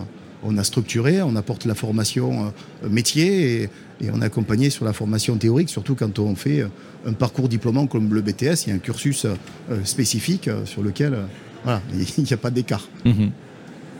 on 0.43 0.57
a 0.57 0.63
structuré, 0.63 1.21
on 1.21 1.35
apporte 1.35 1.65
la 1.65 1.75
formation 1.75 2.53
euh, 2.83 2.89
métier 2.89 3.63
et, 3.63 3.69
on 4.13 4.21
est 4.21 4.25
accompagné 4.25 4.69
sur 4.69 4.85
la 4.85 4.93
formation 4.93 5.35
théorique, 5.37 5.69
surtout 5.69 5.95
quand 5.95 6.19
on 6.19 6.35
fait 6.35 6.61
euh, 6.61 6.67
un 7.07 7.13
parcours 7.13 7.49
diplômant 7.49 7.87
comme 7.87 8.13
le 8.13 8.21
BTS. 8.21 8.65
Il 8.65 8.69
y 8.69 8.71
a 8.71 8.75
un 8.75 8.79
cursus 8.79 9.25
euh, 9.25 9.35
spécifique 9.83 10.49
sur 10.65 10.83
lequel, 10.83 11.17
il 12.17 12.23
n'y 12.23 12.33
a 12.33 12.37
pas 12.37 12.51
d'écart. 12.51 12.87
Mhm. 13.05 13.31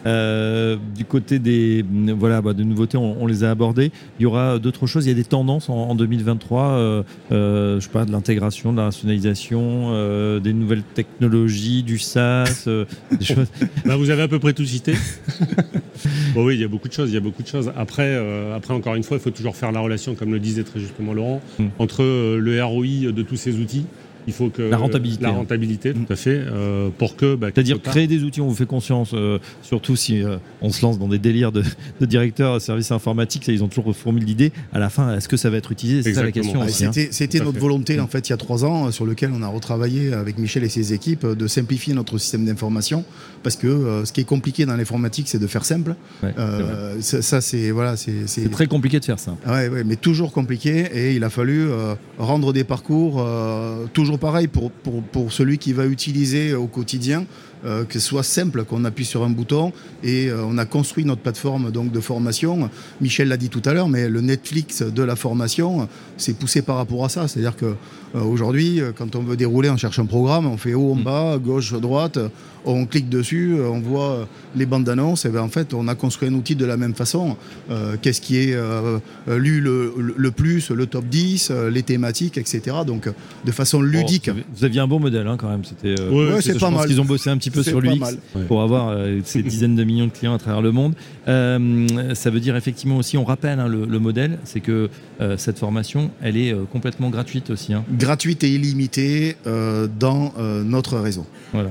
Euh, 0.05 0.77
du 0.95 1.05
côté 1.05 1.39
des 1.39 1.83
voilà 2.17 2.41
bah, 2.41 2.53
nouveautés, 2.53 2.97
on, 2.97 3.21
on 3.21 3.27
les 3.27 3.43
a 3.43 3.51
abordées. 3.51 3.91
Il 4.19 4.23
y 4.23 4.25
aura 4.25 4.59
d'autres 4.59 4.87
choses. 4.87 5.05
Il 5.05 5.09
y 5.09 5.11
a 5.11 5.15
des 5.15 5.23
tendances 5.23 5.69
en, 5.69 5.75
en 5.75 5.95
2023. 5.95 6.63
Euh, 6.63 7.03
euh, 7.31 7.79
je 7.79 7.85
sais 7.85 7.91
pas 7.91 8.05
de 8.05 8.11
l'intégration, 8.11 8.71
de 8.71 8.77
la 8.77 8.83
rationalisation, 8.85 9.89
euh, 9.91 10.39
des 10.39 10.53
nouvelles 10.53 10.83
technologies, 10.93 11.83
du 11.83 11.97
SaaS, 11.97 12.65
euh, 12.67 12.85
des 13.17 13.25
choses. 13.33 13.47
Bah, 13.85 13.95
vous 13.97 14.09
avez 14.09 14.21
à 14.23 14.27
peu 14.27 14.39
près 14.39 14.53
tout 14.53 14.65
cité. 14.65 14.93
bon, 16.33 16.45
oui, 16.45 16.55
il 16.55 16.61
y 16.61 16.65
a 16.65 16.67
beaucoup 16.67 16.87
de 16.87 16.93
choses. 16.93 17.09
Il 17.09 17.13
y 17.13 17.17
a 17.17 17.21
beaucoup 17.21 17.43
de 17.43 17.47
choses. 17.47 17.71
Après, 17.75 18.07
euh, 18.07 18.55
après, 18.55 18.73
encore 18.73 18.95
une 18.95 19.03
fois, 19.03 19.17
il 19.17 19.19
faut 19.23 19.31
toujours 19.31 19.55
faire 19.55 19.71
la 19.71 19.79
relation, 19.79 20.15
comme 20.15 20.31
le 20.31 20.39
disait 20.39 20.63
très 20.63 20.79
justement 20.79 21.13
Laurent, 21.13 21.41
Mm. 21.59 21.65
entre 21.79 22.03
euh, 22.03 22.37
le 22.39 22.63
ROI 22.63 23.11
de 23.11 23.21
tous 23.21 23.35
ces 23.35 23.57
outils. 23.59 23.85
Il 24.27 24.33
faut 24.33 24.49
que 24.49 24.61
La 24.61 24.77
rentabilité, 24.77 25.23
la 25.23 25.29
hein. 25.29 25.33
rentabilité, 25.33 25.93
tout 25.93 26.11
à 26.11 26.15
fait, 26.15 26.37
euh, 26.37 26.89
pour 26.97 27.15
que. 27.15 27.35
bah, 27.35 27.47
C'est-à-dire 27.53 27.79
part- 27.79 27.93
créer 27.93 28.07
des 28.07 28.23
outils, 28.23 28.41
on 28.41 28.47
vous 28.47 28.55
fait 28.55 28.65
conscience, 28.65 29.11
euh, 29.13 29.39
surtout 29.61 29.95
si 29.95 30.21
euh, 30.21 30.37
on 30.61 30.69
se 30.69 30.81
lance 30.81 30.99
dans 30.99 31.07
des 31.07 31.17
délires 31.19 31.51
de, 31.51 31.63
de 32.01 32.05
directeurs 32.05 32.55
de 32.55 32.59
services 32.59 32.91
informatiques, 32.91 33.45
ça, 33.45 33.51
ils 33.51 33.63
ont 33.63 33.67
toujours 33.67 33.95
formule 33.95 34.23
l'idée. 34.25 34.51
À 34.73 34.79
la 34.79 34.89
fin, 34.89 35.15
est-ce 35.15 35.27
que 35.29 35.37
ça 35.37 35.49
va 35.49 35.57
être 35.57 35.71
utilisé? 35.71 36.03
C'est 36.03 36.13
ça 36.13 36.23
la 36.23 36.31
question 36.31 36.59
Ah, 36.61 36.65
hein. 36.65 36.91
C'était, 37.11 37.39
à 37.39 37.43
notre 37.43 37.53
fait. 37.55 37.59
volonté 37.59 37.99
en 37.99 38.07
fait 38.07 38.27
il 38.27 38.31
y 38.31 38.33
a 38.33 38.37
trois 38.37 38.65
ans, 38.65 38.91
sur 38.91 39.05
lequel 39.05 39.31
on 39.33 39.41
a 39.43 39.47
retravaillé 39.47 40.13
avec 40.13 40.37
Michel 40.37 40.63
et 40.63 40.69
ses 40.69 40.93
équipes 40.93 41.25
de 41.25 41.47
simplifier 41.47 41.93
notre 41.93 42.17
système 42.17 42.45
d'information, 42.45 43.05
parce 43.43 43.55
que 43.55 43.67
euh, 43.67 44.03
ce 44.05 44.11
qui 44.11 44.21
est 44.21 44.25
compliqué 44.25 44.65
dans 44.65 44.75
l'informatique, 44.75 45.27
c'est 45.29 45.39
de 45.39 45.47
faire 45.47 45.63
simple. 45.65 45.95
Ouais. 46.21 46.33
Euh, 46.37 46.95
ça, 46.99 47.21
ça, 47.21 47.39
c'est 47.41 47.71
voilà, 47.71 47.95
c'est, 47.95 48.49
très 48.51 48.67
compliqué 48.67 48.99
de 48.99 49.05
faire 49.05 49.19
ça. 49.19 49.35
Ah 49.45 49.53
Ouais, 49.53 49.69
ouais, 49.69 49.83
mais 49.85 49.95
toujours 49.95 50.31
compliqué 50.33 50.85
et 50.93 51.15
il 51.15 51.23
a 51.23 51.29
fallu 51.29 51.67
euh, 51.69 51.95
rendre 52.17 52.51
des 52.53 52.63
parcours 52.63 53.15
euh, 53.25 53.85
pareil 54.17 54.47
pour, 54.47 54.71
pour, 54.71 55.31
celui 55.31 55.57
qui 55.57 55.73
va 55.73 55.85
utiliser 55.85 56.53
au 56.53 56.67
quotidien, 56.67 57.25
euh, 57.65 57.85
que 57.85 57.93
ce 57.93 57.99
soit 57.99 58.23
simple, 58.23 58.63
qu'on 58.63 58.85
appuie 58.85 59.05
sur 59.05 59.23
un 59.23 59.29
bouton 59.29 59.71
et 60.03 60.27
euh, 60.27 60.43
on 60.45 60.57
a 60.57 60.65
construit 60.65 61.05
notre 61.05 61.21
plateforme 61.21 61.71
donc, 61.71 61.91
de 61.91 61.99
formation. 61.99 62.69
Michel 63.01 63.29
l'a 63.29 63.37
dit 63.37 63.49
tout 63.49 63.61
à 63.65 63.73
l'heure, 63.73 63.89
mais 63.89 64.09
le 64.09 64.21
Netflix 64.21 64.81
de 64.81 65.03
la 65.03 65.15
formation, 65.15 65.81
euh, 65.81 65.85
c'est 66.17 66.37
poussé 66.37 66.61
par 66.61 66.77
rapport 66.77 67.03
à 67.05 67.09
ça. 67.09 67.27
C'est-à-dire 67.27 67.55
que 67.55 67.75
aujourd'hui, 68.13 68.81
euh, 68.81 68.91
quand 68.97 69.15
on 69.15 69.21
veut 69.23 69.37
dérouler, 69.37 69.69
on 69.69 69.77
cherche 69.77 69.99
un 69.99 70.05
programme, 70.05 70.45
on 70.45 70.57
fait 70.57 70.73
haut, 70.73 70.93
en 70.93 70.95
bas, 70.95 71.37
gauche, 71.37 71.73
droite, 71.73 72.17
euh, 72.17 72.29
on 72.65 72.85
clique 72.85 73.07
dessus, 73.09 73.55
euh, 73.57 73.69
on 73.69 73.79
voit 73.79 74.11
euh, 74.11 74.25
les 74.55 74.65
bandes 74.65 74.83
d'annonces, 74.83 75.25
et 75.25 75.29
ben 75.29 75.41
en 75.41 75.47
fait, 75.47 75.73
on 75.73 75.87
a 75.87 75.95
construit 75.95 76.27
un 76.29 76.33
outil 76.33 76.55
de 76.55 76.65
la 76.65 76.75
même 76.77 76.93
façon. 76.95 77.37
Euh, 77.71 77.95
Qu'est-ce 78.01 78.19
qui 78.21 78.37
est 78.37 78.53
euh, 78.53 78.97
euh, 79.29 79.37
lu 79.37 79.61
le, 79.61 80.31
plus, 80.31 80.69
le 80.71 80.85
top 80.85 81.05
10, 81.05 81.49
euh, 81.51 81.69
les 81.69 81.83
thématiques, 81.83 82.37
etc. 82.37 82.77
Donc, 82.85 83.07
euh, 83.07 83.11
de 83.45 83.51
façon 83.51 83.81
ludique. 83.81 84.29
Oh, 84.33 84.39
vous, 84.53 84.65
aviez 84.65 84.81
un 84.81 84.87
bon 84.87 84.99
modèle 84.99 85.27
hein, 85.27 85.35
quand 85.37 85.49
même. 85.49 85.63
C'était. 85.63 85.95
euh, 85.99 86.33
Ouais, 86.35 86.41
c'est 86.41 86.53
je 86.53 86.59
pas 86.59 86.67
pense 86.69 86.79
mal. 86.79 86.87
qu'ils 86.87 86.99
ont 86.99 87.05
bossé 87.05 87.29
un 87.29 87.37
petit 87.37 87.51
peu 87.51 87.63
sur 87.63 87.79
l'UX 87.79 88.17
pour 88.47 88.61
avoir 88.61 88.89
euh, 88.89 89.19
ces 89.23 89.41
dizaines 89.43 89.75
de 89.75 89.83
millions 89.83 90.07
de 90.07 90.11
clients 90.11 90.33
à 90.33 90.37
travers 90.39 90.61
le 90.61 90.71
monde. 90.71 90.93
Euh, 91.27 92.13
ça 92.15 92.29
veut 92.29 92.39
dire 92.39 92.55
effectivement 92.55 92.97
aussi, 92.97 93.17
on 93.17 93.23
rappelle 93.23 93.59
hein, 93.59 93.67
le, 93.67 93.85
le 93.85 93.99
modèle, 93.99 94.39
c'est 94.43 94.59
que 94.59 94.89
euh, 95.21 95.37
cette 95.37 95.59
formation, 95.59 96.11
elle 96.21 96.37
est 96.37 96.53
euh, 96.53 96.63
complètement 96.71 97.09
gratuite 97.09 97.49
aussi. 97.49 97.73
hein. 97.73 97.83
Gratuite 97.97 98.43
et 98.43 98.49
illimitée 98.49 99.35
euh, 99.47 99.87
dans 99.99 100.33
euh, 100.37 100.63
notre 100.63 100.97
réseau. 100.97 101.25
Voilà. 101.53 101.69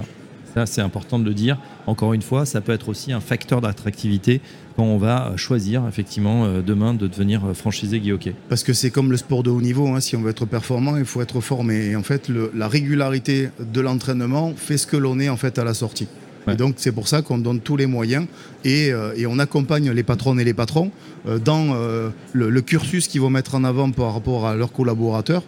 Ça, 0.54 0.64
c'est 0.64 0.80
important 0.80 1.18
de 1.18 1.24
le 1.24 1.34
dire. 1.34 1.58
Encore 1.86 2.14
une 2.14 2.22
fois, 2.22 2.46
ça 2.46 2.62
peut 2.62 2.72
être 2.72 2.88
aussi 2.88 3.12
un 3.12 3.20
facteur 3.20 3.60
d'attractivité 3.60 4.40
quand 4.74 4.84
on 4.84 4.96
va 4.96 5.34
choisir 5.36 5.86
effectivement 5.86 6.46
euh, 6.46 6.62
demain 6.62 6.94
de 6.94 7.06
devenir 7.06 7.44
euh, 7.44 7.52
franchisé 7.54 8.00
Hockey. 8.10 8.34
Parce 8.48 8.62
que 8.64 8.72
c'est 8.72 8.90
comme 8.90 9.10
le 9.10 9.18
sport 9.18 9.42
de 9.42 9.50
haut 9.50 9.60
niveau, 9.60 9.88
hein, 9.88 10.00
si 10.00 10.16
on 10.16 10.22
veut 10.22 10.30
être 10.30 10.46
performant, 10.46 10.96
il 10.96 11.04
faut 11.04 11.20
être 11.20 11.40
formé. 11.42 11.90
Et 11.90 11.96
en 11.96 12.02
fait, 12.02 12.28
le- 12.28 12.50
la 12.54 12.68
régularité 12.68 13.50
de 13.60 13.80
l'entraînement 13.82 14.54
fait 14.56 14.78
ce 14.78 14.86
que 14.86 14.96
l'on 14.96 15.20
est 15.20 15.28
en 15.28 15.36
fait 15.36 15.58
à 15.58 15.64
la 15.64 15.74
sortie. 15.74 16.08
Et 16.48 16.54
donc 16.54 16.74
c'est 16.76 16.92
pour 16.92 17.08
ça 17.08 17.22
qu'on 17.22 17.38
donne 17.38 17.58
tous 17.58 17.76
les 17.76 17.86
moyens 17.86 18.26
et, 18.64 18.92
euh, 18.92 19.12
et, 19.16 19.26
on 19.26 19.40
accompagne 19.40 19.90
les 19.90 20.04
patronnes 20.04 20.38
et 20.38 20.44
les 20.44 20.54
patrons 20.54 20.92
euh, 21.26 21.40
dans 21.40 21.74
euh, 21.74 22.10
le, 22.32 22.50
le, 22.50 22.60
cursus 22.60 23.08
qu'ils 23.08 23.20
vont 23.20 23.30
mettre 23.30 23.56
en 23.56 23.64
avant 23.64 23.90
par 23.90 24.14
rapport 24.14 24.46
à 24.46 24.54
leurs 24.54 24.70
collaborateurs 24.70 25.42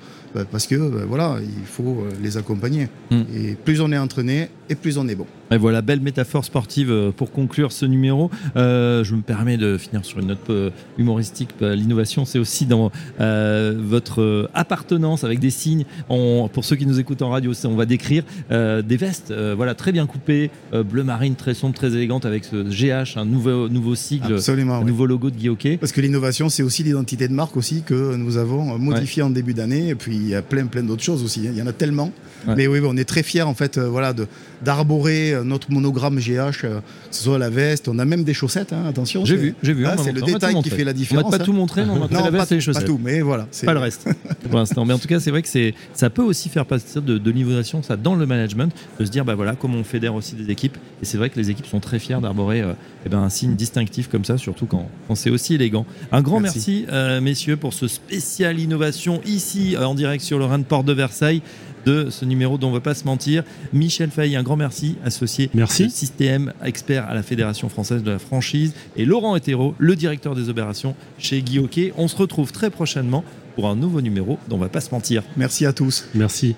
parce 0.50 0.66
que 0.66 0.76
bah, 0.76 1.04
voilà, 1.06 1.36
il 1.40 1.66
faut 1.66 2.06
les 2.22 2.36
accompagner. 2.36 2.88
Mm. 3.10 3.22
Et 3.36 3.54
plus 3.54 3.80
on 3.80 3.90
est 3.92 3.98
entraîné 3.98 4.48
et 4.68 4.74
plus 4.74 4.98
on 4.98 5.08
est 5.08 5.14
bon. 5.14 5.26
Et 5.50 5.56
voilà, 5.56 5.80
belle 5.80 6.00
métaphore 6.00 6.44
sportive 6.44 7.12
pour 7.16 7.32
conclure 7.32 7.72
ce 7.72 7.86
numéro. 7.86 8.30
Euh, 8.56 9.02
je 9.02 9.14
me 9.14 9.22
permets 9.22 9.56
de 9.56 9.78
finir 9.78 10.04
sur 10.04 10.18
une 10.18 10.26
note 10.26 10.50
humoristique. 10.98 11.50
L'innovation, 11.60 12.24
c'est 12.24 12.38
aussi 12.38 12.66
dans 12.66 12.92
euh, 13.20 13.74
votre 13.78 14.50
appartenance 14.52 15.24
avec 15.24 15.38
des 15.38 15.50
signes. 15.50 15.84
On, 16.10 16.48
pour 16.52 16.64
ceux 16.64 16.76
qui 16.76 16.86
nous 16.86 17.00
écoutent 17.00 17.22
en 17.22 17.30
radio, 17.30 17.52
on 17.64 17.76
va 17.76 17.86
décrire 17.86 18.24
euh, 18.50 18.82
des 18.82 18.96
vestes, 18.96 19.32
voilà, 19.32 19.74
très 19.74 19.92
bien 19.92 20.06
coupées, 20.06 20.50
bleu 20.72 21.02
marine, 21.02 21.34
très 21.34 21.54
sombre, 21.54 21.74
très 21.74 21.94
élégante, 21.94 22.26
avec 22.26 22.44
ce 22.44 22.56
GH, 22.56 23.16
un 23.16 23.24
nouveau, 23.24 23.68
nouveau 23.68 23.94
sigle, 23.94 24.34
Absolument, 24.34 24.76
un 24.76 24.84
nouveau 24.84 25.06
logo 25.06 25.30
de 25.30 25.36
Guy 25.36 25.76
Parce 25.78 25.92
que 25.92 26.00
l'innovation, 26.00 26.48
c'est 26.48 26.62
aussi 26.62 26.82
l'identité 26.82 27.26
de 27.26 27.32
marque 27.32 27.56
aussi 27.56 27.82
que 27.82 28.16
nous 28.16 28.36
avons 28.36 28.78
modifié 28.78 29.22
en 29.22 29.30
début 29.30 29.54
d'année. 29.54 29.88
Et 29.88 29.94
puis 29.94 30.14
il 30.14 30.28
y 30.28 30.34
a 30.34 30.42
plein, 30.42 30.66
plein 30.66 30.82
d'autres 30.82 31.02
choses 31.02 31.22
aussi. 31.22 31.46
Hein. 31.46 31.52
Il 31.54 31.58
y 31.58 31.62
en 31.62 31.66
a 31.66 31.72
tellement. 31.72 32.12
Mais 32.56 32.66
oui, 32.66 32.80
on 32.84 32.96
est 32.96 33.04
très 33.04 33.22
fiers 33.22 33.42
en 33.42 33.54
fait, 33.54 33.78
voilà, 33.78 34.14
d'arborer 34.62 35.34
notre 35.44 35.70
monogramme 35.70 36.18
GH, 36.18 36.62
que 36.62 36.80
ce 37.10 37.22
soit 37.24 37.38
la 37.38 37.50
veste. 37.50 37.88
On 37.88 37.98
a 37.98 38.04
même 38.04 38.24
des 38.24 38.34
chaussettes. 38.34 38.72
Hein, 38.72 38.84
attention. 38.88 39.24
J'ai 39.24 39.36
vu, 39.36 39.54
j'ai 39.62 39.72
vu. 39.72 39.86
Ah, 39.86 39.96
c'est 39.96 40.12
le 40.12 40.22
détail 40.22 40.60
qui 40.62 40.70
fait 40.70 40.84
la 40.84 40.92
différence. 40.92 41.24
On 41.26 41.30
va 41.30 41.38
pas 41.38 41.44
tout 41.48 41.52
montrer, 41.52 41.84
mais 41.84 41.92
on 41.92 42.06
va 42.06 42.22
la 42.22 42.30
veste 42.30 42.52
et 42.52 42.56
les 42.56 42.60
chaussettes. 42.60 42.82
Pas 42.82 42.88
tout, 42.88 43.00
mais 43.02 43.20
voilà. 43.20 43.46
Pas 43.64 43.74
le 43.74 43.80
reste 43.80 44.08
pour 44.48 44.58
l'instant. 44.58 44.84
Mais 44.84 44.94
en 44.94 44.98
tout 44.98 45.08
cas, 45.08 45.20
c'est 45.20 45.30
vrai 45.30 45.42
que 45.42 45.48
c'est, 45.48 45.74
ça 45.94 46.10
peut 46.10 46.22
aussi 46.22 46.48
faire 46.48 46.66
partir 46.66 47.02
de, 47.02 47.18
de 47.18 47.30
l'innovation, 47.30 47.82
ça, 47.82 47.96
dans 47.96 48.14
le 48.14 48.26
management, 48.26 48.72
de 48.98 49.04
se 49.04 49.10
dire, 49.10 49.24
bah 49.24 49.34
voilà, 49.34 49.54
comment 49.54 49.78
on 49.78 49.84
fédère 49.84 50.14
aussi 50.14 50.34
des 50.34 50.50
équipes. 50.50 50.76
Et 51.02 51.04
c'est 51.04 51.18
vrai 51.18 51.30
que 51.30 51.38
les 51.38 51.50
équipes 51.50 51.66
sont 51.66 51.80
très 51.80 51.98
fiers 51.98 52.20
d'arborer 52.20 52.60
euh, 52.60 52.72
eh 53.06 53.08
ben, 53.08 53.18
un 53.18 53.28
signe 53.28 53.54
distinctif 53.54 54.08
comme 54.08 54.24
ça, 54.24 54.38
surtout 54.38 54.66
quand, 54.66 54.88
quand 55.06 55.14
c'est 55.14 55.30
aussi 55.30 55.54
élégant. 55.54 55.86
Un 56.12 56.22
grand 56.22 56.40
merci, 56.40 56.86
euh, 56.90 57.20
messieurs, 57.20 57.56
pour 57.56 57.74
ce 57.74 57.88
spécial 57.88 58.58
innovation 58.58 59.20
ici 59.26 59.76
en 59.76 59.94
direct 59.94 60.24
sur 60.24 60.38
le 60.38 60.44
Rhin 60.44 60.58
de 60.58 60.64
Porte 60.64 60.86
de 60.86 60.92
Versailles 60.92 61.42
de 61.88 62.10
ce 62.10 62.26
numéro 62.26 62.58
dont 62.58 62.66
on 62.66 62.70
ne 62.70 62.76
va 62.76 62.82
pas 62.82 62.94
se 62.94 63.04
mentir. 63.04 63.44
Michel 63.72 64.10
Fay, 64.10 64.36
un 64.36 64.42
grand 64.42 64.56
merci, 64.56 64.96
associé 65.04 65.48
merci. 65.54 65.88
système 65.88 66.52
expert 66.62 67.06
à 67.08 67.14
la 67.14 67.22
Fédération 67.22 67.70
française 67.70 68.02
de 68.02 68.10
la 68.10 68.18
franchise, 68.18 68.74
et 68.96 69.06
Laurent 69.06 69.36
Hétéro, 69.36 69.74
le 69.78 69.96
directeur 69.96 70.34
des 70.34 70.50
opérations 70.50 70.94
chez 71.18 71.40
Guy 71.40 71.58
Hockey. 71.58 71.94
On 71.96 72.06
se 72.06 72.16
retrouve 72.16 72.52
très 72.52 72.68
prochainement 72.68 73.24
pour 73.54 73.68
un 73.68 73.76
nouveau 73.76 74.02
numéro 74.02 74.38
dont 74.48 74.56
on 74.56 74.58
ne 74.58 74.64
va 74.64 74.68
pas 74.68 74.82
se 74.82 74.90
mentir. 74.90 75.22
Merci 75.38 75.64
à 75.64 75.72
tous. 75.72 76.04
Merci. 76.14 76.56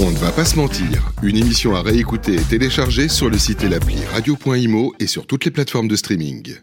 On 0.00 0.10
ne 0.10 0.16
va 0.16 0.30
pas 0.30 0.44
se 0.44 0.56
mentir. 0.56 1.12
Une 1.22 1.36
émission 1.36 1.74
à 1.74 1.82
réécouter 1.82 2.34
et 2.34 2.40
télécharger 2.40 3.08
sur 3.08 3.28
le 3.28 3.38
site 3.38 3.64
et 3.64 3.68
l'appli 3.68 3.96
radio.imo 4.12 4.94
et 5.00 5.08
sur 5.08 5.26
toutes 5.26 5.44
les 5.44 5.50
plateformes 5.50 5.88
de 5.88 5.96
streaming. 5.96 6.54